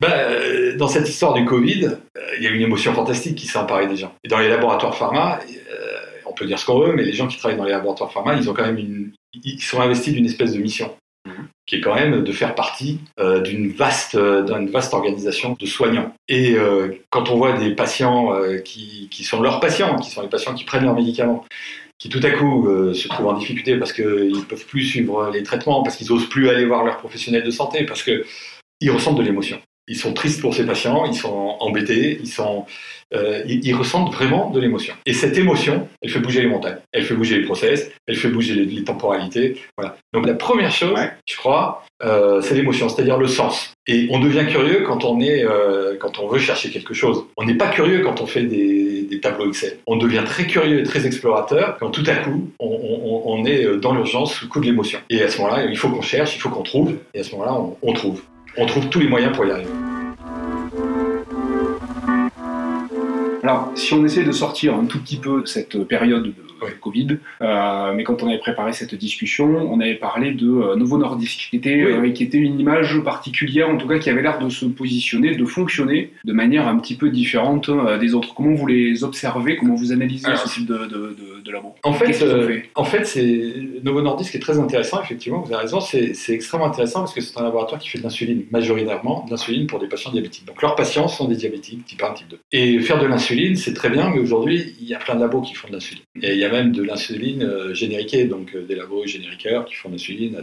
Bah, 0.00 0.74
dans 0.76 0.88
cette 0.88 1.08
histoire 1.08 1.34
du 1.34 1.44
Covid, 1.44 1.90
il 2.36 2.44
y 2.44 2.46
a 2.46 2.50
une 2.50 2.62
émotion 2.62 2.92
fantastique 2.94 3.36
qui 3.36 3.46
s'est 3.46 3.58
emparée 3.58 3.86
des 3.86 3.96
gens. 3.96 4.14
Et 4.24 4.28
dans 4.28 4.38
les 4.38 4.48
laboratoires 4.48 4.96
pharma, 4.96 5.40
peut 6.38 6.46
dire 6.46 6.58
ce 6.58 6.64
qu'on 6.64 6.78
veut, 6.78 6.94
mais 6.94 7.02
les 7.02 7.12
gens 7.12 7.26
qui 7.26 7.36
travaillent 7.36 7.58
dans 7.58 7.64
les 7.64 7.72
laboratoires 7.72 8.12
pharma, 8.12 8.36
ils 8.36 8.48
ont 8.48 8.54
quand 8.54 8.64
même 8.64 8.78
une, 8.78 9.12
ils 9.34 9.60
sont 9.60 9.80
investis 9.80 10.12
d'une 10.12 10.26
espèce 10.26 10.52
de 10.52 10.58
mission, 10.58 10.94
mhm. 11.26 11.48
qui 11.66 11.76
est 11.76 11.80
quand 11.80 11.94
même 11.94 12.22
de 12.22 12.32
faire 12.32 12.54
partie 12.54 13.00
euh, 13.20 13.40
d'une 13.40 13.70
vaste, 13.70 14.16
d'une 14.16 14.70
vaste 14.70 14.94
organisation 14.94 15.56
de 15.58 15.66
soignants. 15.66 16.14
Et 16.28 16.54
euh, 16.54 16.88
quand 17.10 17.30
on 17.30 17.36
voit 17.36 17.52
des 17.52 17.74
patients 17.74 18.32
euh, 18.32 18.58
qui, 18.58 19.08
qui, 19.10 19.24
sont 19.24 19.42
leurs 19.42 19.60
patients, 19.60 19.96
qui 19.96 20.10
sont 20.10 20.22
les 20.22 20.28
patients 20.28 20.54
qui 20.54 20.64
prennent 20.64 20.84
leurs 20.84 20.94
médicaments, 20.94 21.44
qui 21.98 22.08
tout 22.08 22.20
à 22.22 22.30
coup 22.30 22.68
se 22.94 23.08
trouvent 23.08 23.26
en 23.26 23.32
difficulté 23.32 23.76
parce 23.76 23.92
qu'ils 23.92 24.04
ne 24.04 24.44
peuvent 24.44 24.66
plus 24.66 24.82
suivre 24.82 25.30
les 25.32 25.42
traitements, 25.42 25.82
parce 25.82 25.96
qu'ils 25.96 26.06
n'osent 26.12 26.28
plus 26.28 26.48
aller 26.48 26.64
voir 26.64 26.84
leurs 26.84 26.98
professionnels 26.98 27.42
de 27.42 27.50
santé, 27.50 27.84
parce 27.86 28.04
qu'ils 28.04 28.90
ressentent 28.92 29.18
de 29.18 29.24
l'émotion 29.24 29.58
ils 29.88 29.96
sont 29.96 30.12
tristes 30.12 30.40
pour 30.40 30.54
ces 30.54 30.64
patients, 30.64 31.04
ils 31.06 31.14
sont 31.14 31.56
embêtés, 31.60 32.18
ils, 32.20 32.28
sont, 32.28 32.66
euh, 33.14 33.42
ils, 33.46 33.74
ressentent 33.74 34.12
vraiment 34.12 34.50
de 34.50 34.60
l'émotion. 34.60 34.94
Et 35.06 35.12
cette 35.12 35.36
émotion, 35.36 35.88
elle 36.02 36.10
fait 36.10 36.20
bouger 36.20 36.42
les 36.42 36.48
montagnes, 36.48 36.78
elle 36.92 37.04
fait 37.04 37.14
bouger 37.14 37.38
les 37.38 37.44
process, 37.44 37.90
elle 38.06 38.16
fait 38.16 38.28
bouger 38.28 38.54
les, 38.54 38.84
temporalités. 38.84 39.60
Voilà. 39.76 39.96
Donc 40.12 40.26
la 40.26 40.34
première 40.34 40.70
chose, 40.70 40.98
je 41.26 41.36
crois, 41.36 41.84
euh, 42.04 42.40
c'est 42.42 42.54
l'émotion, 42.54 42.88
c'est-à-dire 42.88 43.18
le 43.18 43.26
sens. 43.26 43.74
Et 43.86 44.08
on 44.10 44.20
devient 44.20 44.46
curieux 44.48 44.84
quand 44.86 45.04
on, 45.04 45.20
est, 45.20 45.44
euh, 45.44 45.96
quand 45.98 46.18
on 46.18 46.28
veut 46.28 46.38
chercher 46.38 46.70
quelque 46.70 46.94
chose. 46.94 47.24
On 47.36 47.44
n'est 47.44 47.56
pas 47.56 47.68
curieux 47.68 48.00
quand 48.00 48.20
on 48.20 48.26
fait 48.26 48.44
des, 48.44 49.02
des, 49.02 49.20
tableaux 49.20 49.48
Excel. 49.48 49.78
On 49.86 49.96
devient 49.96 50.22
très 50.24 50.46
curieux 50.46 50.80
et 50.80 50.82
très 50.84 51.06
explorateur 51.06 51.76
quand 51.80 51.90
tout 51.90 52.04
à 52.06 52.14
coup, 52.16 52.50
on, 52.60 52.66
on, 52.68 53.22
on 53.26 53.44
est 53.44 53.76
dans 53.78 53.94
l'urgence 53.94 54.34
sous 54.34 54.44
le 54.44 54.50
coup 54.50 54.60
de 54.60 54.66
l'émotion. 54.66 55.00
Et 55.10 55.22
à 55.22 55.28
ce 55.28 55.40
moment-là, 55.40 55.64
il 55.64 55.76
faut 55.76 55.88
qu'on 55.88 56.02
cherche, 56.02 56.36
il 56.36 56.38
faut 56.38 56.50
qu'on 56.50 56.62
trouve, 56.62 56.94
et 57.14 57.20
à 57.20 57.24
ce 57.24 57.32
moment-là, 57.32 57.54
on, 57.54 57.76
on 57.82 57.92
trouve 57.92 58.22
on 58.58 58.66
trouve 58.66 58.88
tous 58.88 59.00
les 59.00 59.08
moyens 59.08 59.32
pour 59.34 59.46
y 59.46 59.50
arriver. 59.50 59.70
Alors, 63.48 63.72
si 63.76 63.94
on 63.94 64.04
essaie 64.04 64.24
de 64.24 64.30
sortir 64.30 64.74
un 64.74 64.84
tout 64.84 65.00
petit 65.00 65.16
peu 65.16 65.40
de 65.40 65.46
cette 65.46 65.82
période 65.84 66.22
de 66.22 66.34
Covid. 66.80 67.18
Euh, 67.40 67.92
mais 67.94 68.04
quand 68.04 68.22
on 68.22 68.28
avait 68.28 68.38
préparé 68.38 68.72
cette 68.72 68.94
discussion, 68.94 69.46
on 69.46 69.80
avait 69.80 69.94
parlé 69.94 70.32
de 70.32 70.48
euh, 70.48 70.76
Novo 70.76 70.98
Nordisk, 70.98 71.48
qui 71.50 71.56
était, 71.56 71.82
euh, 71.82 72.10
qui 72.10 72.24
était 72.24 72.38
une 72.38 72.58
image 72.58 72.98
particulière, 73.00 73.68
en 73.68 73.76
tout 73.76 73.86
cas 73.86 73.98
qui 73.98 74.10
avait 74.10 74.22
l'air 74.22 74.38
de 74.38 74.48
se 74.48 74.64
positionner, 74.66 75.34
de 75.34 75.44
fonctionner 75.44 76.12
de 76.24 76.32
manière 76.32 76.68
un 76.68 76.78
petit 76.78 76.94
peu 76.94 77.10
différente 77.10 77.70
des 78.00 78.14
autres. 78.14 78.34
Comment 78.34 78.54
vous 78.54 78.66
les 78.66 79.04
observez? 79.04 79.56
Comment 79.56 79.74
vous 79.74 79.92
analysez 79.92 80.28
ce 80.36 80.48
type 80.48 80.66
de, 80.66 80.86
de, 80.86 81.16
de, 81.44 81.52
labo? 81.52 81.74
En 81.82 81.92
fait, 81.92 82.24
en 82.74 82.84
fait 82.84 83.06
c'est 83.06 83.54
Novo 83.82 84.02
Nordisk 84.02 84.34
est 84.34 84.40
très 84.40 84.58
intéressant, 84.58 85.02
effectivement, 85.02 85.40
vous 85.40 85.52
avez 85.52 85.62
raison, 85.62 85.80
c'est 85.80 86.14
extrêmement 86.28 86.66
intéressant 86.66 87.00
parce 87.00 87.14
que 87.14 87.20
c'est 87.20 87.38
un 87.38 87.42
laboratoire 87.42 87.80
qui 87.80 87.88
fait 87.88 87.98
de 87.98 88.02
l'insuline 88.02 88.44
majoritairement, 88.50 89.24
de 89.24 89.30
l'insuline 89.30 89.66
pour 89.66 89.78
des 89.78 89.86
patients 89.86 90.10
diabétiques. 90.10 90.46
Donc 90.46 90.60
leurs 90.62 90.74
patients 90.74 91.08
sont 91.08 91.26
des 91.26 91.36
diabétiques, 91.36 91.84
type 91.86 92.02
1, 92.02 92.12
type 92.14 92.28
2. 92.28 92.38
Et 92.52 92.80
faire 92.80 93.00
de 93.00 93.06
l'insuline, 93.06 93.37
c'est 93.56 93.74
très 93.74 93.90
bien, 93.90 94.10
mais 94.10 94.20
aujourd'hui, 94.20 94.74
il 94.80 94.88
y 94.88 94.94
a 94.94 94.98
plein 94.98 95.14
de 95.14 95.20
labos 95.20 95.42
qui 95.42 95.54
font 95.54 95.68
de 95.68 95.74
l'insuline. 95.74 96.02
Et 96.22 96.32
il 96.32 96.38
y 96.38 96.44
a 96.44 96.48
même 96.50 96.72
de 96.72 96.82
l'insuline 96.82 97.42
euh, 97.42 97.74
génériquée, 97.74 98.24
donc 98.24 98.54
euh, 98.54 98.62
des 98.62 98.74
labos 98.74 99.06
génériqueurs 99.06 99.64
qui 99.64 99.74
font 99.74 99.88
de 99.88 99.94
l'insuline 99.94 100.36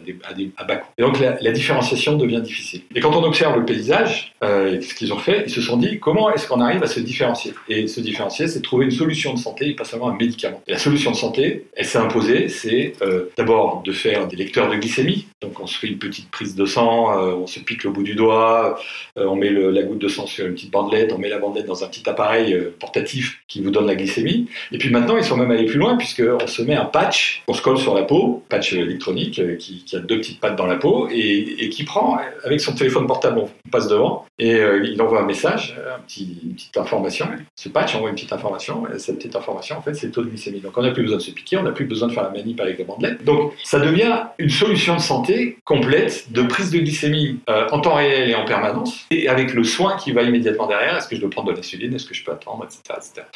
à, 0.57 0.63
bas 0.63 0.77
coût. 0.77 0.87
Et 0.97 1.01
donc 1.01 1.19
la, 1.19 1.51
différenciation 1.51 2.17
devient 2.17 2.41
difficile. 2.41 2.81
Et 2.93 2.99
quand 2.99 3.15
on 3.15 3.23
observe 3.23 3.57
le 3.57 3.65
paysage, 3.65 4.33
euh, 4.43 4.79
ce 4.81 4.93
qu'ils 4.93 5.13
ont 5.13 5.17
fait, 5.17 5.43
ils 5.47 5.51
se 5.51 5.61
sont 5.61 5.77
dit 5.77 5.99
comment 5.99 6.31
est-ce 6.33 6.47
qu'on 6.47 6.59
arrive 6.59 6.83
à 6.83 6.87
se 6.87 6.99
différencier? 6.99 7.53
Et 7.69 7.87
se 7.87 8.01
différencier, 8.01 8.47
c'est 8.47 8.61
trouver 8.61 8.85
une 8.85 8.91
solution 8.91 9.33
de 9.33 9.39
santé 9.39 9.69
et 9.69 9.73
pas 9.73 9.85
seulement 9.85 10.09
un 10.09 10.17
médicament. 10.17 10.61
Et 10.67 10.71
la 10.71 10.79
solution 10.79 11.11
de 11.11 11.15
santé, 11.15 11.65
elle 11.75 11.85
s'est 11.85 11.97
imposée, 11.97 12.49
c'est 12.49 12.93
d'abord 13.37 13.83
de 13.83 13.91
faire 13.91 14.27
des 14.27 14.35
lecteurs 14.35 14.69
de 14.69 14.75
glycémie. 14.75 15.27
Donc 15.41 15.59
on 15.59 15.67
se 15.67 15.77
fait 15.77 15.87
une 15.87 15.97
petite 15.97 16.29
prise 16.29 16.55
de 16.55 16.65
sang, 16.65 17.15
on 17.17 17.47
se 17.47 17.59
pique 17.59 17.83
le 17.83 17.91
bout 17.91 18.03
du 18.03 18.15
doigt, 18.15 18.79
on 19.15 19.35
met 19.35 19.49
la 19.49 19.83
goutte 19.83 19.99
de 19.99 20.07
sang 20.07 20.27
sur 20.27 20.45
une 20.45 20.53
petite 20.53 20.71
bandelette, 20.71 21.13
on 21.13 21.17
met 21.17 21.29
la 21.29 21.39
bandelette 21.39 21.67
dans 21.67 21.83
un 21.83 21.87
petit 21.87 22.07
appareil 22.09 22.57
portatif 22.85 23.41
qui 23.47 23.61
vous 23.61 23.71
donne 23.71 23.87
la 23.87 23.95
glycémie. 23.95 24.47
Et 24.71 24.77
puis 24.77 24.89
maintenant, 24.89 25.17
ils 25.17 25.23
sont 25.23 25.37
même 25.37 25.51
allés 25.51 25.65
plus 25.65 25.79
loin 25.79 25.97
puisqu'on 25.97 26.47
se 26.47 26.61
met 26.61 26.75
un 26.75 26.85
patch 26.85 27.43
qu'on 27.47 27.53
se 27.53 27.61
colle 27.61 27.77
sur 27.77 27.95
la 27.95 28.03
peau, 28.03 28.43
patch 28.49 28.73
électronique 28.73 29.39
euh, 29.39 29.55
qui, 29.55 29.83
a 29.95 29.99
deux 29.99 30.17
petites 30.17 30.39
pattes 30.39 30.55
dans 30.55 30.67
la 30.67 30.75
peau 30.75 31.07
et, 31.11 31.69
qui 31.69 31.83
prend 31.83 32.17
avec 32.43 32.61
son 32.61 32.73
téléphone 32.73 33.07
portable, 33.07 33.39
on 33.39 33.69
passe 33.69 33.87
devant 33.87 34.25
et 34.39 34.55
euh, 34.55 34.85
il 34.85 35.01
envoie 35.01 35.21
un 35.21 35.25
message, 35.25 35.75
petit, 36.07 36.39
une 36.43 36.53
petite 36.53 36.77
information. 36.77 37.27
Ce 37.55 37.69
patch 37.69 37.95
envoie 37.95 38.09
une 38.09 38.15
petite 38.15 38.33
information 38.33 38.83
et 38.93 38.99
cette 38.99 39.17
petite 39.17 39.35
information, 39.35 39.77
en 39.77 39.81
fait, 39.81 39.93
c'est 39.93 40.07
le 40.07 40.11
taux 40.11 40.23
de 40.23 40.29
glycémie. 40.29 40.59
Donc 40.59 40.77
on 40.77 40.81
n'a 40.81 40.91
plus 40.91 41.03
besoin 41.03 41.17
de 41.17 41.23
se 41.23 41.31
piquer, 41.31 41.57
on 41.57 41.63
n'a 41.63 41.71
plus 41.71 41.85
besoin 41.85 42.07
de 42.07 42.13
faire 42.13 42.23
la 42.23 42.29
manip 42.29 42.59
avec 42.59 42.79
la 42.79 42.85
bandelette. 42.85 43.23
Donc 43.23 43.53
ça 43.63 43.79
devient 43.79 44.23
une 44.37 44.49
solution 44.49 44.95
de 44.95 45.01
santé 45.01 45.57
complète 45.63 46.31
de 46.31 46.41
prise 46.43 46.71
de 46.71 46.79
glycémie 46.79 47.39
euh, 47.49 47.67
en 47.71 47.79
temps 47.79 47.95
réel 47.95 48.29
et 48.29 48.35
en 48.35 48.45
permanence 48.45 49.05
et 49.11 49.27
avec 49.27 49.53
le 49.53 49.63
soin 49.63 49.97
qui 49.97 50.11
va 50.11 50.23
immédiatement 50.23 50.67
derrière. 50.67 50.97
Est-ce 50.97 51.07
que 51.07 51.15
je 51.15 51.21
dois 51.21 51.29
prendre 51.29 51.51
de 51.51 51.55
l'insuline 51.55 51.93
Est-ce 51.93 52.05
que 52.05 52.13
je 52.13 52.23
peux 52.23 52.31
attendre 52.31 52.65
etc., 52.65 52.81
etc. 52.97 53.27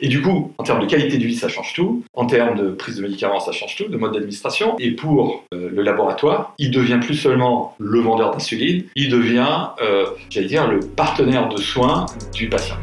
Et 0.00 0.08
du 0.08 0.22
coup, 0.22 0.52
en 0.58 0.64
termes 0.64 0.80
de 0.80 0.86
qualité 0.86 1.18
de 1.18 1.24
vie, 1.24 1.36
ça 1.36 1.48
change 1.48 1.72
tout. 1.74 2.02
En 2.14 2.26
termes 2.26 2.56
de 2.56 2.70
prise 2.70 2.96
de 2.96 3.02
médicaments, 3.02 3.40
ça 3.40 3.52
change 3.52 3.76
tout, 3.76 3.88
de 3.88 3.96
mode 3.96 4.12
d'administration. 4.12 4.76
Et 4.78 4.92
pour 4.92 5.44
euh, 5.54 5.68
le 5.72 5.82
laboratoire, 5.82 6.54
il 6.58 6.70
devient 6.70 6.98
plus 7.00 7.14
seulement 7.14 7.74
le 7.78 8.00
vendeur 8.00 8.30
d'insuline, 8.30 8.84
il 8.94 9.08
devient, 9.08 9.68
euh, 9.82 10.06
dire, 10.48 10.66
le 10.66 10.80
partenaire 10.80 11.48
de 11.48 11.58
soins 11.58 12.06
du 12.32 12.48
patient. 12.48 12.76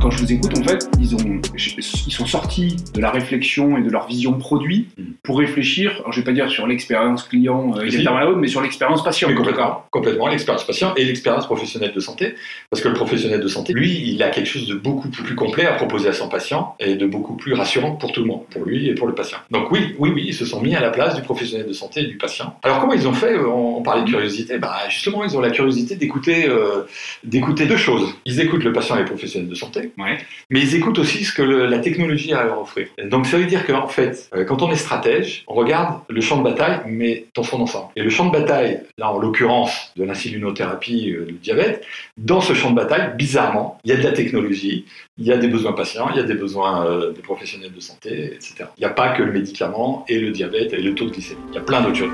Quand 0.00 0.10
je 0.10 0.18
vous 0.18 0.32
écoute, 0.32 0.56
en 0.56 0.62
fait, 0.62 0.88
ils, 1.00 1.14
ont, 1.16 1.40
ils 1.56 2.12
sont 2.12 2.26
sortis 2.26 2.76
de 2.94 3.00
la 3.00 3.10
réflexion 3.10 3.76
et 3.78 3.82
de 3.82 3.90
leur 3.90 4.06
vision 4.06 4.34
produit 4.34 4.88
mm. 4.96 5.02
pour 5.22 5.38
réfléchir, 5.38 5.92
alors 5.98 6.12
je 6.12 6.20
vais 6.20 6.24
pas 6.24 6.32
dire 6.32 6.48
sur 6.50 6.66
l'expérience 6.66 7.24
client, 7.24 7.74
euh, 7.76 8.36
mais 8.36 8.48
sur 8.48 8.60
l'expérience 8.60 9.02
patient. 9.02 9.28
Mais 9.28 9.34
complètement, 9.34 9.84
complètement 9.90 10.28
l'expérience 10.28 10.64
patient 10.64 10.94
et 10.96 11.04
l'expérience 11.04 11.46
professionnelle 11.46 11.92
de 11.92 12.00
santé. 12.00 12.34
Parce 12.70 12.82
que 12.82 12.88
le 12.88 12.94
professionnel 12.94 13.40
de 13.40 13.48
santé, 13.48 13.72
lui, 13.72 14.12
il 14.12 14.22
a 14.22 14.30
quelque 14.30 14.46
chose 14.46 14.68
de 14.68 14.74
beaucoup 14.74 15.08
plus 15.08 15.34
complet 15.34 15.66
à 15.66 15.72
proposer 15.72 16.08
à 16.08 16.12
son 16.12 16.28
patient 16.28 16.76
et 16.78 16.94
de 16.94 17.06
beaucoup 17.06 17.34
plus 17.34 17.54
rassurant 17.54 17.92
pour 17.92 18.12
tout 18.12 18.20
le 18.20 18.26
monde, 18.26 18.42
pour 18.50 18.64
lui 18.64 18.88
et 18.88 18.94
pour 18.94 19.06
le 19.06 19.14
patient. 19.14 19.38
Donc 19.50 19.70
oui, 19.70 19.94
oui, 19.98 20.10
oui, 20.14 20.24
ils 20.28 20.34
se 20.34 20.44
sont 20.44 20.60
mis 20.60 20.74
à 20.74 20.80
la 20.80 20.90
place 20.90 21.16
du 21.16 21.22
professionnel 21.22 21.66
de 21.66 21.72
santé 21.72 22.00
et 22.00 22.06
du 22.06 22.16
patient. 22.16 22.56
Alors 22.62 22.80
comment 22.80 22.92
ils 22.92 23.08
ont 23.08 23.12
fait 23.12 23.38
on, 23.38 23.82
parlait 23.82 24.04
de 24.04 24.10
curiosité, 24.10 24.58
bah, 24.58 24.76
justement, 24.88 25.24
ils 25.24 25.36
ont 25.36 25.40
la 25.40 25.50
curiosité 25.50 25.96
d'écouter 25.96 26.48
euh, 26.48 26.86
d'écouter 27.24 27.66
deux 27.66 27.76
choses. 27.76 28.14
Ils 28.26 28.40
écoutent 28.40 28.64
le 28.64 28.72
patient 28.72 28.96
et 28.96 29.00
le 29.00 29.04
professionnel 29.06 29.48
de 29.48 29.54
santé 29.54 29.87
mais 29.96 30.60
ils 30.60 30.74
écoutent 30.74 30.98
aussi 30.98 31.24
ce 31.24 31.32
que 31.32 31.42
la 31.42 31.78
technologie 31.78 32.32
a 32.32 32.40
à 32.40 32.44
leur 32.44 32.60
offrir. 32.60 32.88
Donc 33.04 33.26
ça 33.26 33.38
veut 33.38 33.46
dire 33.46 33.66
qu'en 33.66 33.88
fait, 33.88 34.28
euh, 34.34 34.44
quand 34.44 34.62
on 34.62 34.70
est 34.70 34.76
stratège, 34.76 35.44
on 35.46 35.54
regarde 35.54 36.00
le 36.08 36.20
champ 36.20 36.38
de 36.38 36.44
bataille, 36.44 36.80
mais 36.86 37.26
dans 37.34 37.42
son 37.42 37.60
ensemble. 37.60 37.90
Et 37.96 38.02
le 38.02 38.10
champ 38.10 38.26
de 38.26 38.32
bataille, 38.32 38.80
là 38.96 39.10
en 39.10 39.18
l'occurrence 39.18 39.92
de 39.96 40.04
l'insulinothérapie, 40.04 41.10
euh, 41.10 41.26
le 41.26 41.32
diabète, 41.32 41.84
dans 42.16 42.40
ce 42.40 42.54
champ 42.54 42.70
de 42.70 42.76
bataille, 42.76 43.12
bizarrement, 43.16 43.78
il 43.84 43.90
y 43.90 43.94
a 43.94 43.96
de 43.96 44.02
la 44.02 44.12
technologie, 44.12 44.86
il 45.18 45.26
y 45.26 45.32
a 45.32 45.36
des 45.36 45.48
besoins 45.48 45.72
patients, 45.72 46.08
il 46.10 46.16
y 46.16 46.20
a 46.20 46.24
des 46.24 46.34
besoins 46.34 46.86
euh, 46.86 47.12
des 47.12 47.22
professionnels 47.22 47.72
de 47.72 47.80
santé, 47.80 48.32
etc. 48.34 48.66
Il 48.76 48.80
n'y 48.80 48.86
a 48.86 48.90
pas 48.90 49.10
que 49.10 49.22
le 49.22 49.32
médicament 49.32 50.04
et 50.08 50.18
le 50.18 50.30
diabète 50.30 50.72
et 50.72 50.80
le 50.80 50.94
taux 50.94 51.06
de 51.06 51.10
glycémie. 51.10 51.40
Il 51.50 51.54
y 51.54 51.58
a 51.58 51.62
plein 51.62 51.80
d'autres 51.80 51.96
choses. 51.96 52.10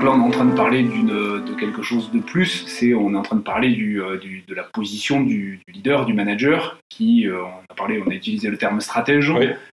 Là, 0.00 0.12
on 0.12 0.22
est 0.22 0.26
en 0.26 0.30
train 0.30 0.44
de 0.44 0.54
parler 0.54 0.84
d'une, 0.84 1.10
quelque 1.58 1.82
chose 1.82 2.10
de 2.10 2.20
plus. 2.20 2.64
C'est, 2.66 2.94
on 2.94 3.12
est 3.14 3.16
en 3.16 3.22
train 3.22 3.36
de 3.36 3.42
parler 3.42 3.76
euh, 3.80 4.20
de 4.46 4.54
la 4.54 4.62
position 4.62 5.20
du, 5.20 5.60
leader, 5.68 6.06
du 6.06 6.14
manager, 6.14 6.78
qui, 6.88 7.26
euh, 7.26 7.42
on 7.42 7.72
a 7.72 7.74
parlé, 7.74 8.02
on 8.04 8.10
a 8.10 8.14
utilisé 8.14 8.48
le 8.48 8.56
terme 8.56 8.80
stratège. 8.80 9.32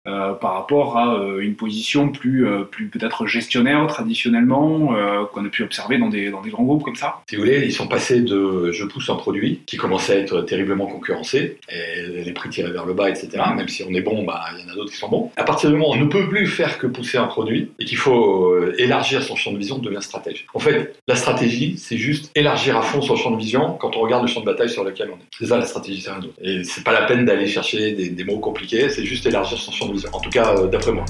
Euh, 0.08 0.32
par 0.32 0.54
rapport 0.54 0.96
à 0.96 1.16
euh, 1.16 1.40
une 1.40 1.54
position 1.54 2.08
plus, 2.08 2.46
euh, 2.46 2.62
plus 2.62 2.88
peut-être 2.88 3.26
gestionnaire 3.26 3.86
traditionnellement 3.88 4.94
qu'on 5.32 5.44
a 5.44 5.48
pu 5.48 5.62
observer 5.62 5.98
dans 5.98 6.08
des, 6.08 6.30
dans 6.30 6.40
des 6.40 6.50
grands 6.50 6.62
groupes 6.62 6.82
comme 6.82 6.96
ça. 6.96 7.20
Si 7.28 7.36
vous 7.36 7.42
voulez, 7.42 7.64
ils 7.64 7.72
sont 7.72 7.88
passés 7.88 8.20
de 8.20 8.70
je 8.72 8.84
pousse 8.84 9.10
un 9.10 9.16
produit 9.16 9.60
qui 9.66 9.76
commençait 9.76 10.14
à 10.14 10.18
être 10.18 10.42
terriblement 10.42 10.86
concurrencé, 10.86 11.58
et 11.68 12.24
les 12.24 12.32
prix 12.32 12.48
tiraient 12.48 12.70
vers 12.70 12.86
le 12.86 12.94
bas, 12.94 13.10
etc. 13.10 13.28
Même 13.54 13.68
si 13.68 13.84
on 13.88 13.92
est 13.92 14.00
bon, 14.00 14.24
bah, 14.24 14.44
il 14.56 14.64
y 14.64 14.68
en 14.68 14.72
a 14.72 14.74
d'autres 14.74 14.92
qui 14.92 14.96
sont 14.96 15.08
bons. 15.08 15.30
À 15.36 15.44
partir 15.44 15.70
du 15.70 15.76
moment 15.76 15.90
où 15.90 15.94
on 15.94 16.00
ne 16.00 16.06
peut 16.06 16.28
plus 16.28 16.46
faire 16.46 16.78
que 16.78 16.86
pousser 16.86 17.18
un 17.18 17.26
produit 17.26 17.70
et 17.78 17.84
qu'il 17.84 17.98
faut 17.98 18.54
élargir 18.78 19.22
son 19.22 19.36
champ 19.36 19.52
de 19.52 19.58
vision, 19.58 19.76
on 19.76 19.80
devient 19.80 19.98
stratège. 20.00 20.46
En 20.54 20.58
fait, 20.58 20.96
la 21.06 21.16
stratégie, 21.16 21.76
c'est 21.78 21.98
juste 21.98 22.30
élargir 22.34 22.76
à 22.76 22.82
fond 22.82 23.02
son 23.02 23.16
champ 23.16 23.30
de 23.30 23.38
vision 23.38 23.74
quand 23.74 23.96
on 23.96 24.00
regarde 24.00 24.22
le 24.22 24.28
champ 24.28 24.40
de 24.40 24.46
bataille 24.46 24.70
sur 24.70 24.84
lequel 24.84 25.10
on 25.10 25.16
est. 25.16 25.28
C'est 25.38 25.46
ça 25.46 25.58
la 25.58 25.66
stratégie, 25.66 26.00
c'est 26.00 26.10
rien 26.10 26.20
d'autre. 26.20 26.34
Et 26.42 26.64
c'est 26.64 26.84
pas 26.84 26.92
la 26.92 27.02
peine 27.02 27.24
d'aller 27.24 27.46
chercher 27.46 27.92
des, 27.92 28.08
des 28.10 28.24
mots 28.24 28.38
compliqués, 28.38 28.88
c'est 28.88 29.04
juste 29.04 29.26
élargir 29.26 29.58
son 29.58 29.72
champ 29.72 29.86
de 29.86 29.92
vision. 29.92 29.97
En 30.12 30.20
tout 30.20 30.30
cas, 30.30 30.54
euh, 30.56 30.66
d'après 30.68 30.92
moi. 30.92 31.04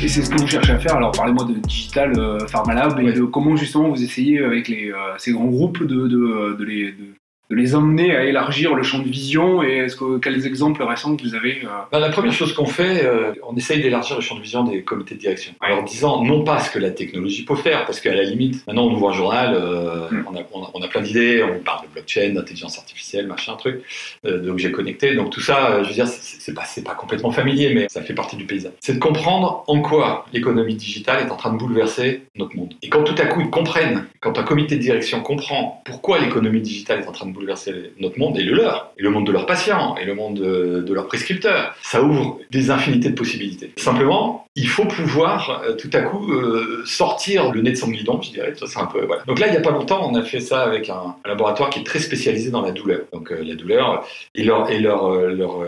Et 0.00 0.08
c'est 0.08 0.22
ce 0.22 0.30
que 0.30 0.38
vous 0.38 0.46
cherchez 0.46 0.72
à 0.72 0.78
faire. 0.78 0.96
Alors 0.96 1.12
parlez-moi 1.12 1.44
de 1.46 1.54
Digital 1.54 2.12
euh, 2.18 2.46
Pharma 2.46 2.74
Lab 2.74 3.00
et 3.00 3.12
de 3.12 3.22
comment 3.22 3.56
justement 3.56 3.88
vous 3.88 4.02
essayez 4.02 4.44
avec 4.44 4.68
les, 4.68 4.90
euh, 4.90 5.16
ces 5.16 5.32
grands 5.32 5.46
groupes 5.46 5.82
de, 5.82 6.06
de, 6.06 6.56
de 6.58 6.64
les, 6.64 6.92
de, 6.92 7.14
de 7.50 7.56
les 7.56 7.74
emmener 7.74 8.14
à 8.16 8.24
élargir 8.24 8.74
le 8.74 8.82
champ 8.82 8.98
de 8.98 9.08
vision 9.08 9.62
et 9.62 9.78
est-ce 9.78 9.96
que, 9.96 10.18
quels 10.18 10.46
exemples 10.46 10.82
récents 10.82 11.16
vous 11.22 11.34
avez 11.34 11.60
euh, 11.64 11.68
Ben, 11.92 11.98
la 11.98 12.08
première 12.08 12.32
chose 12.32 12.52
qu'on 12.54 12.66
fait, 12.66 13.04
euh, 13.04 13.32
on 13.46 13.56
essaye 13.56 13.82
d'élargir 13.82 14.16
le 14.16 14.22
champ 14.22 14.36
de 14.36 14.40
vision 14.40 14.64
des 14.64 14.82
comités 14.82 15.14
de 15.14 15.20
direction. 15.20 15.52
Ouais. 15.60 15.68
En 15.72 15.76
leur 15.76 15.84
disant 15.84 16.24
non 16.24 16.42
pas 16.42 16.60
ce 16.60 16.70
que 16.70 16.78
la 16.78 16.90
technologie 16.90 17.44
peut 17.44 17.56
faire, 17.56 17.84
parce 17.84 18.00
qu'à 18.00 18.14
la 18.14 18.22
limite, 18.22 18.66
maintenant 18.66 18.86
on 18.86 18.94
ouvre 18.94 19.10
un 19.10 19.12
journal, 19.12 19.54
euh, 19.54 20.08
Mm. 20.10 20.24
on, 20.26 20.36
a, 20.36 20.40
on, 20.52 20.62
a, 20.62 20.70
on 20.74 20.82
a 20.82 20.88
plein 20.88 21.00
d'idées, 21.00 21.42
on 21.42 21.62
parle 21.62 21.86
de 21.86 21.92
blockchain, 21.92 22.30
d'intelligence 22.34 22.78
artificielle, 22.78 23.26
machin, 23.26 23.56
truc, 23.56 23.82
d'objets 24.24 24.70
connectés. 24.70 25.14
Donc 25.14 25.30
tout 25.30 25.40
ça, 25.40 25.82
je 25.82 25.88
veux 25.88 25.94
dire, 25.94 26.06
c'est 26.06 26.54
pas, 26.54 26.64
pas 26.84 26.94
complètement 26.94 27.30
familier, 27.30 27.72
mais 27.74 27.86
ça 27.88 28.02
fait 28.02 28.14
partie 28.14 28.36
du 28.36 28.44
paysage. 28.44 28.72
C'est 28.80 28.94
de 28.94 28.98
comprendre 28.98 29.64
en 29.66 29.80
quoi 29.80 30.26
l'économie 30.32 30.74
digitale 30.74 31.26
est 31.26 31.30
en 31.30 31.36
train 31.36 31.52
de 31.52 31.58
bouleverser 31.58 32.22
notre 32.36 32.56
monde. 32.56 32.74
Et 32.82 32.88
quand 32.88 33.02
tout 33.02 33.14
à 33.18 33.26
coup 33.26 33.40
ils 33.40 33.50
comprennent, 33.50 34.06
quand 34.20 34.38
un 34.38 34.42
comité 34.42 34.76
de 34.76 34.80
direction 34.80 35.20
comprend 35.20 35.82
pourquoi 35.84 36.18
l'économie 36.18 36.60
digitale 36.60 37.00
est 37.00 37.08
en 37.08 37.12
train 37.12 37.26
de 37.26 37.32
bouleverser 37.34 37.92
notre 37.98 38.18
monde 38.18 38.38
et 38.38 38.42
le 38.42 38.54
leur, 38.54 38.92
et 38.98 39.02
le 39.02 39.10
monde 39.10 39.26
de 39.26 39.32
leurs 39.32 39.46
patients, 39.46 39.96
et 39.96 40.04
le 40.04 40.14
monde 40.14 40.34
de, 40.34 40.80
de 40.80 40.94
leurs 40.94 41.06
prescripteurs, 41.06 41.74
ça 41.82 42.02
ouvre 42.02 42.38
des 42.50 42.70
infinités 42.70 43.10
de 43.10 43.14
possibilités. 43.14 43.72
Simplement, 43.76 44.46
il 44.56 44.68
faut 44.68 44.84
pouvoir 44.84 45.62
euh, 45.64 45.74
tout 45.74 45.90
à 45.92 46.02
coup 46.02 46.32
euh, 46.32 46.82
sortir 46.86 47.50
le 47.52 47.60
nez 47.60 47.72
de 47.72 47.76
son 47.76 47.90
guidon, 47.90 48.20
je 48.22 48.30
dirais. 48.30 48.54
Ça, 48.54 48.66
un. 48.80 48.88
Donc 49.26 49.40
là, 49.40 49.48
il 49.48 49.50
n'y 49.50 49.56
a 49.56 49.60
pas 49.60 49.70
longtemps, 49.70 50.08
on 50.08 50.14
a 50.14 50.22
fait 50.22 50.40
ça 50.40 50.62
avec 50.62 50.88
un, 50.88 51.16
laboratoire 51.24 51.70
qui 51.70 51.80
est 51.80 51.84
très 51.84 51.98
spécialisé 51.98 52.50
dans 52.50 52.62
la 52.62 52.70
douleur. 52.70 53.00
Donc 53.12 53.32
euh, 53.32 53.42
la 53.42 53.54
douleur 53.54 54.06
et 54.34 54.46
euh, 54.48 55.34
leur 55.34 55.62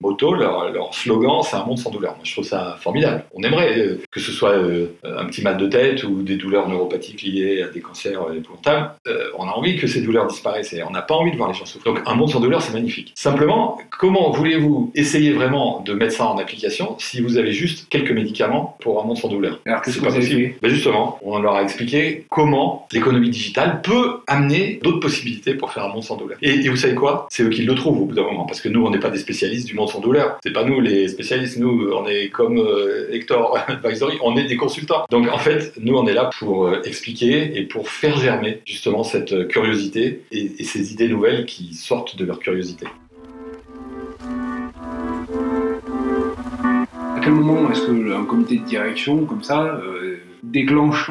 motto, 0.00 0.34
leur, 0.34 0.72
leur 0.72 0.94
slogan, 0.94 1.42
c'est 1.42 1.56
un 1.56 1.64
monde 1.64 1.78
sans 1.78 1.90
douleur. 1.90 2.12
Moi, 2.12 2.20
je 2.24 2.32
trouve 2.32 2.44
ça 2.44 2.76
formidable. 2.80 3.24
On 3.34 3.42
aimerait 3.42 3.78
euh, 3.78 4.00
que 4.10 4.20
ce 4.20 4.32
soit 4.32 4.50
euh, 4.52 4.86
un 5.04 5.26
petit 5.26 5.42
mal 5.42 5.56
de 5.56 5.66
tête 5.66 6.04
ou 6.04 6.22
des 6.22 6.36
douleurs 6.36 6.68
neuropathiques 6.68 7.22
liées 7.22 7.62
à 7.62 7.68
des 7.68 7.80
cancers 7.80 8.22
euh, 8.22 8.34
épouvantables. 8.34 8.90
Euh, 9.06 9.28
on 9.38 9.44
a 9.44 9.52
envie 9.52 9.76
que 9.76 9.86
ces 9.86 10.02
douleurs 10.02 10.26
disparaissent 10.26 10.72
et 10.72 10.82
on 10.82 10.90
n'a 10.90 11.02
pas 11.02 11.14
envie 11.14 11.32
de 11.32 11.36
voir 11.36 11.48
les 11.48 11.54
gens 11.54 11.64
souffrir. 11.66 11.94
Donc 11.94 12.02
un 12.06 12.14
monde 12.14 12.30
sans 12.30 12.40
douleur, 12.40 12.62
c'est 12.62 12.72
magnifique. 12.72 13.12
Simplement, 13.14 13.78
comment 13.98 14.30
voulez-vous 14.30 14.92
essayer 14.94 15.32
vraiment 15.32 15.82
de 15.84 15.92
mettre 15.94 16.14
ça 16.14 16.26
en 16.26 16.38
application 16.38 16.96
si 16.98 17.20
vous 17.20 17.36
avez 17.38 17.52
juste 17.52 17.88
quelques 17.88 18.12
médicaments 18.12 18.76
pour 18.80 19.02
un 19.02 19.04
monde 19.06 19.18
sans 19.18 19.28
douleur? 19.28 19.60
Alors 19.66 19.82
qu'est-ce 19.82 19.96
c'est 19.96 20.00
que 20.00 20.04
pas 20.04 20.10
vous 20.10 20.16
avez 20.16 20.26
possible. 20.26 20.52
fait? 20.52 20.58
Ben 20.62 20.68
justement, 20.70 21.18
on 21.22 21.38
leur 21.38 21.54
a 21.54 21.62
expliqué 21.62 22.26
comment 22.30 22.86
l'économie 22.92 23.30
digitale 23.30 23.80
peut 23.82 24.20
amener 24.26 24.80
d'autres 24.82 25.00
possibilités 25.00 25.54
pour 25.54 25.72
faire 25.72 25.84
un 25.84 25.88
monde 25.88 26.04
sans 26.04 26.16
douleur. 26.16 26.38
Et, 26.42 26.50
et 26.50 26.68
vous 26.68 26.76
savez 26.76 26.94
quoi? 26.94 27.26
C'est 27.30 27.42
eux 27.42 27.50
qui 27.50 27.62
le 27.62 27.74
trouvent 27.74 28.00
au 28.00 28.04
bout 28.06 28.14
d'un 28.14 28.24
moment, 28.24 28.44
parce 28.44 28.60
que 28.60 28.68
nous, 28.68 28.84
on 28.84 28.90
n'est 28.90 28.98
pas 28.98 29.10
des 29.10 29.18
spécialistes 29.18 29.65
du 29.66 29.74
monde 29.74 29.88
sans 29.88 30.00
douleur. 30.00 30.38
C'est 30.42 30.52
pas 30.52 30.64
nous 30.64 30.80
les 30.80 31.08
spécialistes. 31.08 31.58
Nous, 31.58 31.90
on 31.92 32.06
est 32.06 32.30
comme 32.30 32.58
euh, 32.58 33.12
Hector 33.12 33.58
Advisory, 33.68 34.16
on 34.22 34.36
est 34.36 34.44
des 34.44 34.56
consultants. 34.56 35.04
Donc 35.10 35.28
en 35.28 35.38
fait, 35.38 35.72
nous, 35.80 35.94
on 35.96 36.06
est 36.06 36.14
là 36.14 36.30
pour 36.38 36.66
euh, 36.66 36.80
expliquer 36.84 37.58
et 37.58 37.62
pour 37.64 37.88
faire 37.88 38.16
germer 38.16 38.62
justement 38.64 39.02
cette 39.02 39.32
euh, 39.32 39.44
curiosité 39.44 40.22
et, 40.32 40.64
ces 40.64 40.92
idées 40.92 41.08
nouvelles 41.08 41.46
qui 41.46 41.74
sortent 41.74 42.16
de 42.16 42.24
leur 42.24 42.38
curiosité. 42.38 42.86
À 46.92 47.20
quel 47.22 47.32
moment 47.32 47.70
est-ce 47.70 47.86
qu'un 47.86 48.24
comité 48.24 48.56
de 48.56 48.64
direction 48.64 49.24
comme 49.26 49.42
ça 49.42 49.80
déclenche 50.42 51.10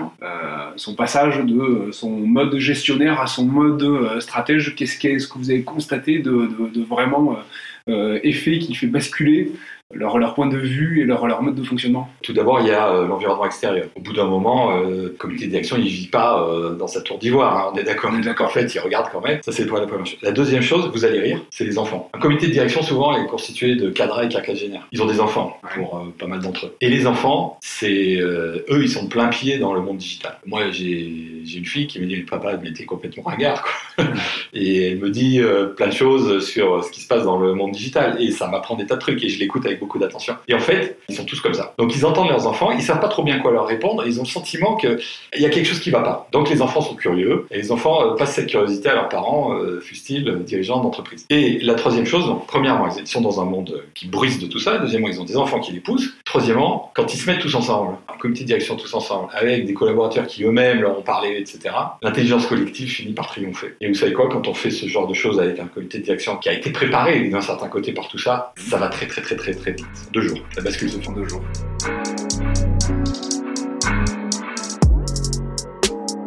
son 0.75 0.95
passage 0.95 1.39
de 1.39 1.89
son 1.91 2.09
mode 2.09 2.57
gestionnaire 2.57 3.21
à 3.21 3.27
son 3.27 3.45
mode 3.45 4.19
stratège? 4.19 4.75
Qu'est-ce 4.75 5.27
que 5.27 5.37
vous 5.37 5.49
avez 5.49 5.63
constaté 5.63 6.19
de, 6.19 6.49
vraiment 6.87 7.37
effet 7.87 8.59
qui 8.59 8.75
fait 8.75 8.87
basculer 8.87 9.51
leur, 9.95 10.17
leur 10.17 10.33
point 10.33 10.47
de 10.47 10.57
vue 10.57 11.01
et 11.01 11.05
leur, 11.05 11.25
leur 11.27 11.41
mode 11.41 11.55
de 11.55 11.63
fonctionnement 11.63 12.09
Tout 12.21 12.33
d'abord, 12.33 12.59
il 12.61 12.67
y 12.67 12.71
a 12.71 12.89
euh, 12.89 13.07
l'environnement 13.07 13.45
extérieur. 13.45 13.87
Au 13.95 14.01
bout 14.01 14.13
d'un 14.13 14.25
moment, 14.25 14.77
euh, 14.77 15.03
le 15.03 15.09
comité 15.09 15.45
de 15.45 15.51
direction, 15.51 15.77
il 15.77 15.87
vit 15.87 16.07
pas 16.07 16.43
euh, 16.47 16.75
dans 16.75 16.87
sa 16.87 17.01
tour 17.01 17.17
d'ivoire. 17.17 17.57
hein, 17.57 17.71
on 17.73 17.77
est 17.77 17.83
d'accord. 17.83 18.11
On 18.13 18.19
est 18.19 18.23
d'accord. 18.23 18.47
En 18.47 18.49
fait, 18.49 18.73
il 18.73 18.79
regarde 18.79 19.07
quand 19.11 19.21
même. 19.21 19.39
Ça, 19.43 19.51
c'est 19.51 19.65
la 19.65 19.87
première 19.87 20.05
chose. 20.05 20.17
La 20.21 20.31
deuxième 20.31 20.61
chose, 20.61 20.89
vous 20.93 21.05
allez 21.05 21.19
rire, 21.19 21.39
c'est 21.49 21.65
les 21.65 21.77
enfants. 21.77 22.09
Un 22.13 22.19
comité 22.19 22.47
de 22.47 22.51
direction, 22.51 22.81
souvent, 22.81 23.15
est 23.15 23.27
constitué 23.27 23.75
de 23.75 23.89
cadres 23.89 24.21
et 24.23 24.29
quinquagénaires. 24.29 24.87
Ils 24.91 25.01
ont 25.01 25.05
des 25.05 25.19
enfants, 25.19 25.59
pour 25.73 25.97
euh, 25.97 26.13
pas 26.17 26.27
mal 26.27 26.39
d'entre 26.39 26.67
eux. 26.67 26.75
Et 26.81 26.89
les 26.89 27.07
enfants, 27.07 27.57
c'est 27.61 28.17
euh, 28.17 28.65
eux, 28.69 28.83
ils 28.83 28.89
sont 28.89 29.03
de 29.03 29.09
plein 29.09 29.27
pied 29.27 29.57
dans 29.57 29.73
le 29.73 29.81
monde 29.81 29.97
digital. 29.97 30.37
Moi, 30.45 30.71
j'ai 30.71 31.07
une 31.55 31.65
fille 31.65 31.87
qui 31.87 31.99
me 31.99 32.05
dit, 32.05 32.17
papa, 32.21 32.57
mais 32.61 32.73
t'es 32.73 32.85
complètement 32.85 33.23
ringard, 33.23 33.63
quoi. 33.63 34.05
et 34.53 34.91
elle 34.91 34.99
me 34.99 35.09
dit 35.09 35.39
euh, 35.39 35.67
plein 35.67 35.87
de 35.87 35.93
choses 35.93 36.45
sur 36.45 36.83
ce 36.83 36.91
qui 36.91 37.01
se 37.01 37.07
passe 37.07 37.23
dans 37.23 37.39
le 37.39 37.53
monde 37.53 37.71
digital. 37.71 38.21
Et 38.21 38.31
ça 38.31 38.47
m'apprend 38.47 38.75
des 38.75 38.85
tas 38.85 38.95
de 38.95 39.01
trucs 39.01 39.23
et 39.23 39.29
je 39.29 39.39
l'écoute 39.39 39.65
avec 39.65 39.79
d'attention. 39.99 40.35
Et 40.47 40.53
en 40.53 40.59
fait, 40.59 40.97
ils 41.09 41.15
sont 41.15 41.25
tous 41.25 41.39
comme 41.41 41.53
ça. 41.53 41.73
Donc 41.77 41.95
ils 41.95 42.05
entendent 42.05 42.29
leurs 42.29 42.47
enfants, 42.47 42.71
ils 42.71 42.81
savent 42.81 42.99
pas 42.99 43.07
trop 43.07 43.23
bien 43.23 43.39
quoi 43.39 43.51
leur 43.51 43.67
répondre, 43.67 44.03
ils 44.05 44.19
ont 44.19 44.23
le 44.23 44.27
sentiment 44.27 44.75
qu'il 44.75 44.99
y 45.37 45.45
a 45.45 45.49
quelque 45.49 45.65
chose 45.65 45.79
qui 45.79 45.91
va 45.91 46.01
pas. 46.01 46.27
Donc 46.31 46.49
les 46.49 46.61
enfants 46.61 46.81
sont 46.81 46.95
curieux, 46.95 47.47
et 47.51 47.57
les 47.57 47.71
enfants 47.71 48.05
euh, 48.05 48.15
passent 48.15 48.35
cette 48.35 48.47
curiosité 48.47 48.89
à 48.89 48.95
leurs 48.95 49.09
parents, 49.09 49.53
euh, 49.53 49.79
fussent-ils 49.79 50.27
euh, 50.27 50.35
dirigeants 50.37 50.81
d'entreprise. 50.81 51.25
Et 51.29 51.59
la 51.59 51.73
troisième 51.73 52.05
chose, 52.05 52.25
donc, 52.25 52.47
premièrement, 52.47 52.87
ils 52.97 53.07
sont 53.07 53.21
dans 53.21 53.41
un 53.41 53.45
monde 53.45 53.71
euh, 53.75 53.85
qui 53.93 54.07
brise 54.07 54.39
de 54.39 54.47
tout 54.47 54.59
ça. 54.59 54.77
Deuxièmement, 54.77 55.07
ils 55.07 55.19
ont 55.19 55.25
des 55.25 55.37
enfants 55.37 55.59
qui 55.59 55.71
les 55.71 55.79
poussent. 55.79 56.13
Troisièmement, 56.25 56.91
quand 56.95 57.13
ils 57.13 57.17
se 57.17 57.29
mettent 57.29 57.39
tous 57.39 57.55
ensemble, 57.55 57.95
un 58.07 58.17
comité 58.17 58.41
de 58.41 58.47
direction 58.47 58.75
tous 58.75 58.93
ensemble, 58.93 59.29
avec 59.33 59.65
des 59.65 59.73
collaborateurs 59.73 60.27
qui 60.27 60.43
eux-mêmes 60.43 60.81
leur 60.81 60.97
ont 60.97 61.01
parlé, 61.01 61.37
etc., 61.37 61.75
l'intelligence 62.01 62.45
collective 62.47 62.89
finit 62.89 63.13
par 63.13 63.27
triompher. 63.27 63.75
Et 63.81 63.87
vous 63.87 63.93
savez 63.93 64.13
quoi, 64.13 64.29
quand 64.29 64.47
on 64.47 64.53
fait 64.53 64.69
ce 64.69 64.87
genre 64.87 65.07
de 65.07 65.13
choses 65.13 65.39
avec 65.39 65.59
un 65.59 65.67
comité 65.67 65.99
de 65.99 66.03
direction 66.03 66.37
qui 66.37 66.49
a 66.49 66.53
été 66.53 66.71
préparé 66.71 67.29
d'un 67.29 67.41
certain 67.41 67.67
côté 67.67 67.91
par 67.91 68.07
tout 68.07 68.17
ça, 68.17 68.53
ça 68.57 68.77
va 68.77 68.87
très 68.87 69.07
très 69.07 69.21
très 69.21 69.35
très 69.35 69.53
très 69.53 69.64
vite. 69.71 69.85
Deux 70.13 70.21
jours, 70.21 70.39
la 70.55 70.63
bascule 70.63 70.89
se 70.89 70.99
fait 70.99 71.07
en 71.07 71.13
deux 71.13 71.27
jours. 71.27 71.41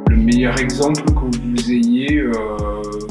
Le 0.08 0.16
meilleur 0.16 0.58
exemple 0.58 1.04
que 1.04 1.36
vous 1.36 1.70
ayez, 1.70 2.20
euh, 2.20 2.32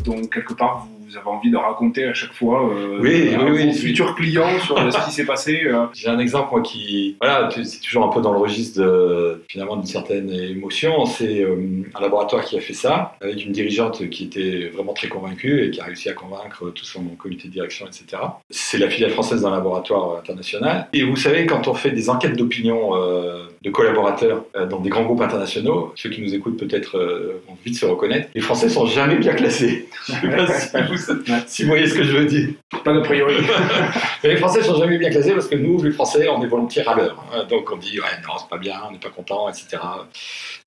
dont 0.03 0.21
quelque 0.27 0.53
part 0.53 0.87
vous 0.87 0.96
avez 1.15 1.27
envie 1.27 1.51
de 1.51 1.57
raconter 1.57 2.05
à 2.05 2.13
chaque 2.13 2.33
fois 2.33 2.69
euh, 2.69 2.99
Oui, 2.99 3.33
à 3.33 3.43
oui, 3.43 3.51
oui, 3.51 3.73
futurs 3.73 4.15
clients 4.15 4.59
sur 4.59 4.77
ce 4.77 5.05
qui 5.05 5.11
s'est 5.11 5.25
passé 5.25 5.61
euh. 5.65 5.85
J'ai 5.93 6.09
un 6.09 6.19
exemple, 6.19 6.49
moi, 6.51 6.61
qui. 6.61 7.15
Voilà, 7.21 7.49
c'est 7.63 7.79
toujours 7.79 8.03
un 8.05 8.09
peu 8.09 8.21
dans 8.21 8.33
le 8.33 8.39
registre 8.39 8.81
de, 8.81 9.43
finalement 9.47 9.77
d'une 9.77 9.85
certaine 9.85 10.29
émotion. 10.31 11.05
C'est 11.05 11.43
euh, 11.43 11.83
un 11.95 12.01
laboratoire 12.01 12.43
qui 12.43 12.57
a 12.57 12.61
fait 12.61 12.73
ça, 12.73 13.15
avec 13.21 13.45
une 13.45 13.51
dirigeante 13.51 14.09
qui 14.09 14.25
était 14.25 14.69
vraiment 14.73 14.93
très 14.93 15.07
convaincue 15.07 15.65
et 15.65 15.71
qui 15.71 15.79
a 15.79 15.85
réussi 15.85 16.09
à 16.09 16.13
convaincre 16.13 16.71
tout 16.71 16.85
son 16.85 17.03
comité 17.17 17.47
de 17.47 17.53
direction, 17.53 17.85
etc. 17.85 18.21
C'est 18.49 18.77
la 18.77 18.89
filiale 18.89 19.11
française 19.11 19.43
d'un 19.43 19.51
laboratoire 19.51 20.17
international. 20.17 20.87
Et 20.93 21.03
vous 21.03 21.15
savez, 21.15 21.45
quand 21.45 21.67
on 21.67 21.73
fait 21.73 21.91
des 21.91 22.09
enquêtes 22.09 22.35
d'opinion 22.35 22.95
euh, 22.95 23.46
de 23.61 23.69
collaborateurs 23.69 24.43
euh, 24.55 24.65
dans 24.65 24.79
des 24.79 24.89
grands 24.89 25.03
groupes 25.03 25.21
internationaux, 25.21 25.93
ceux 25.95 26.09
qui 26.09 26.21
nous 26.21 26.33
écoutent 26.33 26.57
peut-être 26.57 26.97
euh, 26.97 27.41
vont 27.47 27.57
vite 27.65 27.75
se 27.75 27.85
reconnaître, 27.85 28.29
les 28.33 28.41
Français 28.41 28.69
sont 28.69 28.85
jamais 28.85 29.15
bien 29.15 29.33
classés. 29.33 29.89
Je 30.07 30.13
sais 30.13 30.29
pas 30.29 30.47
si 30.47 30.77
vous 30.87 31.43
si 31.47 31.63
vous 31.63 31.69
voyez 31.69 31.87
ce 31.87 31.95
que 31.95 32.03
je 32.03 32.15
veux 32.15 32.25
dire. 32.25 32.49
Pas 32.83 32.93
d'a 32.93 33.01
priori. 33.01 33.35
Mais 34.23 34.29
les 34.29 34.37
Français 34.37 34.61
sont 34.61 34.77
jamais 34.77 34.97
bien 34.97 35.09
classés 35.09 35.33
parce 35.33 35.47
que 35.47 35.55
nous, 35.55 35.81
les 35.81 35.91
Français, 35.91 36.27
on 36.29 36.41
est 36.41 36.47
volontiers 36.47 36.83
râleurs. 36.83 37.23
Hein. 37.33 37.45
Donc 37.49 37.71
on 37.71 37.77
dit, 37.77 37.99
ouais, 37.99 38.05
non, 38.27 38.33
c'est 38.39 38.49
pas 38.49 38.57
bien, 38.57 38.75
on 38.87 38.91
n'est 38.91 38.99
pas 38.99 39.09
content, 39.09 39.49
etc. 39.49 39.77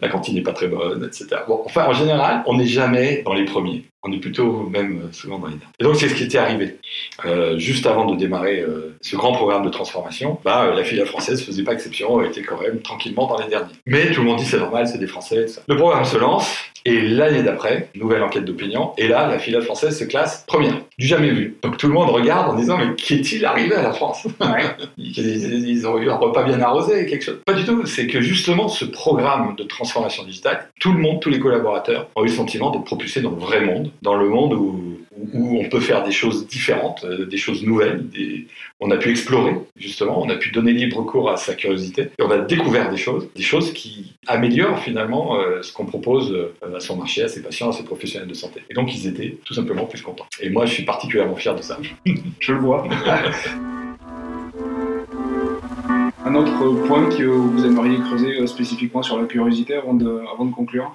La 0.00 0.08
cantine 0.08 0.34
n'est 0.34 0.42
pas 0.42 0.52
très 0.52 0.68
bonne, 0.68 1.04
etc. 1.04 1.42
Bon, 1.46 1.62
enfin, 1.64 1.86
en 1.86 1.92
général, 1.92 2.42
on 2.46 2.56
n'est 2.56 2.66
jamais 2.66 3.22
dans 3.24 3.34
les 3.34 3.44
premiers. 3.44 3.84
On 4.02 4.12
est 4.12 4.18
plutôt 4.18 4.62
même 4.70 5.12
souvent 5.12 5.38
dans 5.38 5.48
les. 5.48 5.56
Et 5.78 5.84
donc, 5.84 5.96
c'est 5.96 6.08
ce 6.08 6.14
qui 6.14 6.24
était 6.24 6.38
arrivé. 6.38 6.78
Euh, 7.26 7.58
juste 7.58 7.86
avant 7.86 8.06
de 8.06 8.16
démarrer 8.16 8.60
euh, 8.60 8.96
ce 9.02 9.14
grand 9.14 9.32
programme 9.32 9.62
de 9.62 9.68
transformation, 9.68 10.38
bah, 10.42 10.64
euh, 10.64 10.74
la 10.74 10.84
filiale 10.84 11.06
française 11.06 11.44
faisait 11.44 11.64
pas 11.64 11.74
exception, 11.74 12.22
était 12.22 12.42
quand 12.42 12.58
même 12.60 12.80
tranquillement 12.80 13.26
dans 13.26 13.38
les 13.38 13.48
derniers. 13.48 13.74
Mais 13.84 14.10
tout 14.10 14.22
le 14.22 14.26
monde 14.26 14.38
dit 14.38 14.46
c'est 14.46 14.58
normal, 14.58 14.88
c'est 14.88 14.98
des 14.98 15.06
Français. 15.06 15.48
Ça. 15.48 15.60
Le 15.68 15.76
programme 15.76 16.06
se 16.06 16.16
lance, 16.16 16.56
et 16.84 17.00
l'année 17.00 17.42
d'après, 17.42 17.88
nouvelle 17.94 18.22
enquête 18.22 18.44
d'opinion, 18.44 18.92
et 18.96 19.08
là, 19.08 19.26
la 19.26 19.38
filiale 19.38 19.62
française 19.62 19.98
se 19.98 20.04
classe 20.04 20.44
première, 20.46 20.74
du 20.98 21.06
jamais 21.06 21.30
vu. 21.30 21.56
Donc 21.62 21.76
tout 21.76 21.88
le 21.88 21.94
monde 21.94 22.10
regarde 22.10 22.50
en 22.50 22.54
disant, 22.54 22.78
mais 22.78 22.94
qu'est-il 22.94 23.44
arrivé 23.44 23.74
à 23.74 23.82
la 23.82 23.92
France 23.92 24.26
ils, 24.98 25.86
ont 25.86 25.98
eu 25.98 26.10
un 26.10 26.16
repas 26.16 26.42
bien 26.44 26.60
arrosé, 26.60 27.06
quelque 27.06 27.24
chose. 27.24 27.40
Pas 27.44 27.54
du 27.54 27.64
tout, 27.64 27.86
c'est 27.86 28.06
que 28.06 28.20
justement, 28.20 28.68
ce 28.68 28.84
programme 28.84 29.54
de 29.56 29.62
transformation 29.64 30.24
digitale, 30.24 30.68
tout 30.80 30.92
le 30.92 30.98
monde, 30.98 31.20
tous 31.20 31.30
les 31.30 31.38
collaborateurs 31.38 32.08
ont 32.16 32.22
eu 32.22 32.28
le 32.28 32.32
sentiment 32.32 32.70
d'être 32.70 32.84
propulsés 32.84 33.20
dans 33.20 33.30
le 33.30 33.36
vrai 33.36 33.60
monde, 33.60 33.90
dans 34.02 34.16
le 34.16 34.28
monde 34.28 34.54
où 34.54 35.00
où 35.32 35.58
on 35.58 35.68
peut 35.68 35.80
faire 35.80 36.02
des 36.04 36.12
choses 36.12 36.46
différentes, 36.46 37.04
euh, 37.04 37.26
des 37.26 37.36
choses 37.36 37.64
nouvelles. 37.64 38.04
On 38.80 38.90
a 38.90 38.96
pu 38.96 39.10
explorer, 39.10 39.54
justement, 39.76 40.20
on 40.22 40.28
a 40.28 40.36
pu 40.36 40.50
donner 40.50 40.72
libre 40.72 41.02
cours 41.02 41.30
à 41.30 41.36
sa 41.36 41.54
curiosité, 41.54 42.02
et 42.18 42.22
on 42.22 42.30
a 42.30 42.38
découvert 42.38 42.90
des 42.90 42.96
choses, 42.96 43.28
des 43.34 43.42
choses 43.42 43.72
qui 43.72 44.14
améliorent 44.26 44.80
finalement 44.80 45.38
euh, 45.38 45.62
ce 45.62 45.72
qu'on 45.72 45.86
propose 45.86 46.32
euh, 46.32 46.76
à 46.76 46.80
son 46.80 46.96
marché, 46.96 47.22
à 47.22 47.28
ses 47.28 47.42
patients, 47.42 47.70
à 47.70 47.72
ses 47.72 47.84
professionnels 47.84 48.28
de 48.28 48.34
santé. 48.34 48.62
Et 48.70 48.74
donc 48.74 48.94
ils 48.94 49.06
étaient 49.06 49.36
tout 49.44 49.54
simplement 49.54 49.84
plus 49.86 50.02
contents. 50.02 50.26
Et 50.40 50.50
moi, 50.50 50.66
je 50.66 50.72
suis 50.72 50.84
particulièrement 50.84 51.36
fier 51.36 51.54
de 51.54 51.62
ça. 51.62 51.78
je 52.40 52.52
le 52.52 52.58
vois. 52.58 52.86
Un 56.22 56.34
autre 56.34 56.86
point 56.86 57.08
que 57.08 57.22
vous 57.24 57.64
aimeriez 57.64 57.98
creuser 57.98 58.46
spécifiquement 58.46 59.02
sur 59.02 59.18
la 59.18 59.26
curiosité 59.26 59.74
avant 59.74 59.94
de, 59.94 60.20
avant 60.32 60.44
de 60.44 60.52
conclure? 60.52 60.94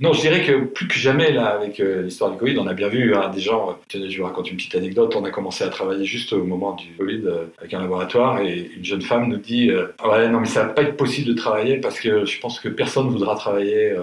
Non, 0.00 0.12
je 0.12 0.20
dirais 0.20 0.44
que 0.44 0.64
plus 0.64 0.86
que 0.86 0.94
jamais, 0.94 1.32
là, 1.32 1.46
avec 1.46 1.80
euh, 1.80 2.02
l'histoire 2.02 2.30
du 2.30 2.38
Covid, 2.38 2.56
on 2.58 2.68
a 2.68 2.74
bien 2.74 2.88
vu 2.88 3.14
hein, 3.14 3.30
des 3.34 3.40
gens. 3.40 3.70
Euh, 3.70 3.72
tenez, 3.88 4.10
je 4.10 4.18
vous 4.18 4.26
raconte 4.26 4.50
une 4.50 4.56
petite 4.56 4.76
anecdote. 4.76 5.16
On 5.16 5.24
a 5.24 5.30
commencé 5.30 5.64
à 5.64 5.68
travailler 5.68 6.04
juste 6.04 6.32
au 6.32 6.44
moment 6.44 6.74
du 6.74 6.86
Covid 6.96 7.22
euh, 7.26 7.46
avec 7.58 7.74
un 7.74 7.80
laboratoire 7.80 8.40
et 8.40 8.70
une 8.76 8.84
jeune 8.84 9.02
femme 9.02 9.28
nous 9.28 9.38
dit 9.38 9.72
Ouais, 10.04 10.28
non, 10.28 10.40
mais 10.40 10.46
ça 10.46 10.64
va 10.64 10.68
pas 10.72 10.82
être 10.82 10.96
possible 10.96 11.28
de 11.28 11.34
travailler 11.34 11.78
parce 11.78 11.98
que 11.98 12.24
je 12.24 12.38
pense 12.38 12.60
que 12.60 12.68
personne 12.68 13.06
ne 13.06 13.10
voudra 13.10 13.34
travailler 13.34 13.94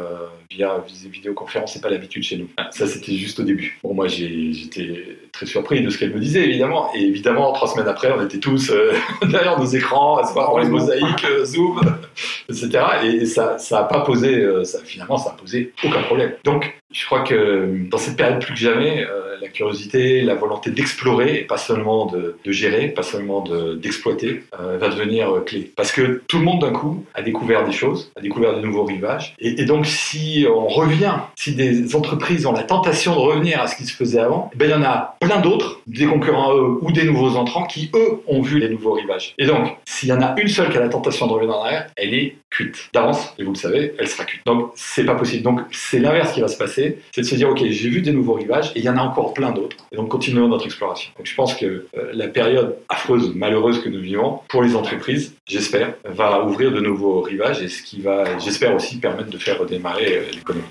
via 0.50 0.84
vidéoconférence, 1.10 1.74
c'est 1.74 1.82
pas 1.82 1.90
l'habitude 1.90 2.24
chez 2.24 2.38
nous. 2.38 2.50
Ah, 2.58 2.70
ça, 2.72 2.88
c'était 2.88 3.14
juste 3.14 3.40
au 3.40 3.44
début. 3.44 3.80
Bon, 3.84 3.94
moi, 3.94 4.08
j'étais 4.08 5.18
très 5.36 5.46
surpris 5.46 5.82
de 5.82 5.90
ce 5.90 5.98
qu'elle 5.98 6.14
me 6.14 6.20
disait, 6.20 6.46
évidemment. 6.46 6.90
Et 6.96 7.02
évidemment, 7.02 7.52
trois 7.54 7.68
semaines 7.68 7.88
après, 7.88 8.12
on 8.12 8.24
était 8.24 8.40
tous 8.40 8.72
derrière 9.22 9.60
nos 9.60 9.66
écrans, 9.66 10.18
à 10.18 10.26
se 10.26 10.34
voir 10.34 10.52
dans 10.52 10.60
les 10.60 10.70
mosaïques, 10.70 11.26
Zoom, 11.44 11.80
etc. 12.50 12.70
Et 13.04 13.26
ça, 13.26 13.58
ça 13.58 13.80
a 13.80 13.84
pas 13.84 14.02
posé, 14.02 14.46
ça, 14.64 14.80
finalement, 14.84 15.18
ça 15.18 15.32
a 15.32 15.34
posé 15.34 15.74
aucun 15.84 16.02
problème. 16.04 16.34
Donc, 16.44 16.74
je 16.92 17.06
crois 17.06 17.22
que 17.22 17.90
dans 17.90 17.98
cette 17.98 18.16
période 18.16 18.40
plus 18.42 18.54
que 18.54 18.60
jamais, 18.60 19.04
euh, 19.04 19.25
la 19.42 19.48
curiosité, 19.48 20.22
la 20.22 20.36
volonté 20.36 20.72
d'explorer, 20.72 21.40
pas 21.42 21.58
seulement 21.58 22.06
de, 22.06 22.36
gérer, 22.46 22.90
pas 22.90 23.04
seulement 23.04 23.44
d'exploiter, 23.76 24.44
euh, 24.60 24.78
va 24.78 24.90
devenir 24.90 25.30
euh, 25.30 25.40
clé. 25.42 25.72
Parce 25.76 25.92
que 25.92 26.22
tout 26.28 26.38
le 26.38 26.44
monde 26.44 26.62
d'un 26.62 26.72
coup 26.72 27.04
a 27.14 27.22
découvert 27.22 27.66
des 27.66 27.72
choses, 27.72 28.12
a 28.16 28.22
découvert 28.22 28.56
de 28.56 28.62
nouveaux 28.62 28.84
rivages. 28.84 29.36
Et, 29.40 29.66
donc 29.66 29.86
si 29.86 30.46
on 30.48 30.68
revient, 30.68 31.16
si 31.36 31.56
des 31.56 31.96
entreprises 31.96 32.46
ont 32.46 32.52
la 32.52 32.64
tentation 32.64 33.16
de 33.16 33.20
revenir 33.20 33.62
à 33.62 33.68
ce 33.68 33.76
qui 33.76 33.86
se 33.86 33.96
faisait 33.96 34.20
avant, 34.20 34.52
eh 34.54 34.58
ben, 34.58 34.66
il 34.66 34.72
y 34.72 34.76
en 34.76 34.84
a 34.84 35.16
plein 35.20 35.40
d'autres, 35.40 35.82
des 35.88 36.06
concurrents 36.06 36.54
eux 36.56 36.78
ou 36.82 36.92
des 36.92 37.04
nouveaux 37.04 37.36
entrants, 37.36 37.66
qui 37.66 37.90
eux 37.96 38.22
ont 38.28 38.42
vu 38.42 38.60
les 38.60 38.70
nouveaux 38.70 38.94
rivages. 38.94 39.34
Et 39.38 39.46
donc, 39.46 39.76
s'il 39.86 40.10
y 40.10 40.14
en 40.14 40.22
a 40.22 40.36
une 40.40 40.48
seule 40.48 40.70
qui 40.70 40.78
a 40.78 40.82
la 40.82 40.90
tentation 40.90 41.28
de 41.28 41.34
revenir 41.34 41.56
en 41.56 41.64
arrière, 41.64 41.88
elle 41.96 42.14
est 42.14 42.36
cuite. 42.50 42.90
D'avance, 42.94 43.34
et 43.38 43.44
vous 43.44 43.52
le 43.52 43.58
savez, 43.58 43.94
elle 43.98 44.08
sera 44.08 44.24
cuite. 44.24 44.42
Donc 44.46 44.72
c'est 44.76 45.04
pas 45.04 45.16
possible. 45.16 45.44
Donc 45.44 45.62
c'est 45.72 46.00
l'inverse 46.00 46.34
qui 46.34 46.42
va 46.42 46.48
se 46.48 46.58
passer 46.58 46.86
c'est 47.14 47.22
de 47.22 47.26
se 47.26 47.36
dire, 47.36 47.50
OK, 47.50 47.64
j'ai 47.64 47.90
vu 47.90 48.02
des 48.02 48.12
nouveaux 48.12 48.34
rivages 48.34 48.72
et 48.76 48.80
il 48.80 48.86
y 48.86 48.90
en 48.90 48.98
a 48.98 49.02
encore 49.02 49.25
plein 49.34 49.52
d'autres. 49.52 49.78
Et 49.92 49.96
donc, 49.96 50.10
continuons 50.10 50.48
notre 50.48 50.66
exploration. 50.66 51.12
Donc, 51.18 51.26
je 51.26 51.36
pense 51.36 51.56
que 51.56 51.66
euh, 51.66 52.12
la 52.14 52.28
période 52.28 52.78
affreuse, 52.90 53.34
malheureuse 53.36 53.82
que 53.82 53.90
nous 53.90 54.02
vivons, 54.02 54.40
pour 54.50 54.64
les 54.64 54.76
entreprises, 54.76 55.36
j'espère, 55.46 55.96
va 56.06 56.44
ouvrir 56.44 56.72
de 56.72 56.80
nouveaux 56.80 57.22
rivages 57.22 57.62
et 57.62 57.70
ce 57.70 57.82
qui 57.82 58.02
va, 58.02 58.38
j'espère 58.40 58.76
aussi, 58.76 58.98
permettre 58.98 59.30
de 59.30 59.38
faire 59.38 59.60
redémarrer 59.60 60.18
euh, 60.18 60.32
l'économie 60.34 60.66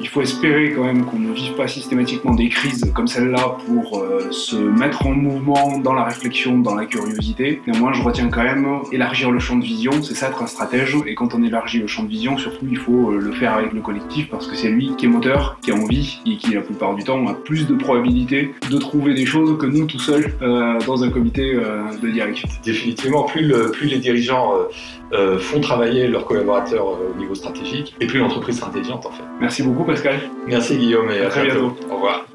il 0.00 0.08
faut 0.08 0.20
espérer 0.20 0.72
quand 0.72 0.84
même 0.84 1.04
qu'on 1.04 1.18
ne 1.18 1.32
vive 1.32 1.54
pas 1.54 1.68
systématiquement 1.68 2.34
des 2.34 2.48
crises 2.48 2.90
comme 2.94 3.06
celle-là 3.06 3.56
pour 3.66 3.98
euh, 3.98 4.30
se 4.30 4.56
mettre 4.56 5.06
en 5.06 5.10
mouvement 5.10 5.78
dans 5.78 5.94
la 5.94 6.04
réflexion, 6.04 6.58
dans 6.58 6.74
la 6.74 6.86
curiosité. 6.86 7.60
Néanmoins, 7.66 7.92
je 7.92 8.02
retiens 8.02 8.28
quand 8.28 8.42
même 8.42 8.66
élargir 8.92 9.30
le 9.30 9.38
champ 9.38 9.56
de 9.56 9.64
vision, 9.64 9.92
c'est 10.02 10.14
ça 10.14 10.28
être 10.28 10.42
un 10.42 10.46
stratège. 10.46 10.96
Et 11.06 11.14
quand 11.14 11.34
on 11.34 11.42
élargit 11.42 11.78
le 11.78 11.86
champ 11.86 12.02
de 12.02 12.08
vision, 12.08 12.36
surtout, 12.36 12.66
il 12.70 12.78
faut 12.78 13.10
euh, 13.10 13.18
le 13.18 13.32
faire 13.32 13.54
avec 13.54 13.72
le 13.72 13.80
collectif 13.80 14.28
parce 14.28 14.46
que 14.46 14.56
c'est 14.56 14.68
lui 14.68 14.94
qui 14.96 15.06
est 15.06 15.08
moteur, 15.08 15.58
qui 15.62 15.70
a 15.70 15.74
envie 15.74 16.20
et 16.26 16.36
qui, 16.36 16.54
la 16.54 16.62
plupart 16.62 16.94
du 16.94 17.04
temps, 17.04 17.26
a 17.26 17.34
plus 17.34 17.66
de 17.66 17.74
probabilité 17.74 18.54
de 18.70 18.78
trouver 18.78 19.14
des 19.14 19.26
choses 19.26 19.58
que 19.58 19.66
nous 19.66 19.86
tout 19.86 19.98
seuls 19.98 20.34
euh, 20.42 20.78
dans 20.86 21.02
un 21.04 21.10
comité 21.10 21.54
de 22.02 22.08
direction. 22.08 22.48
Définitivement, 22.64 23.24
plus, 23.24 23.52
plus 23.72 23.86
les 23.86 23.98
dirigeants 23.98 24.52
font 25.38 25.60
travailler 25.60 26.08
leurs 26.08 26.26
collaborateurs 26.26 26.86
au 26.86 27.18
niveau 27.18 27.34
stratégique 27.34 27.94
et 28.00 28.06
plus 28.06 28.18
l'entreprise 28.18 28.58
sera 28.58 28.68
intelligente 28.68 29.06
en 29.06 29.10
fait. 29.10 29.22
Merci 29.40 29.62
beaucoup. 29.62 29.75
Pascal. 29.84 30.20
Merci 30.46 30.76
Guillaume 30.76 31.10
et 31.10 31.20
à, 31.20 31.28
très 31.28 31.44
bientôt. 31.44 31.76
Au 31.90 31.94
revoir. 31.94 32.26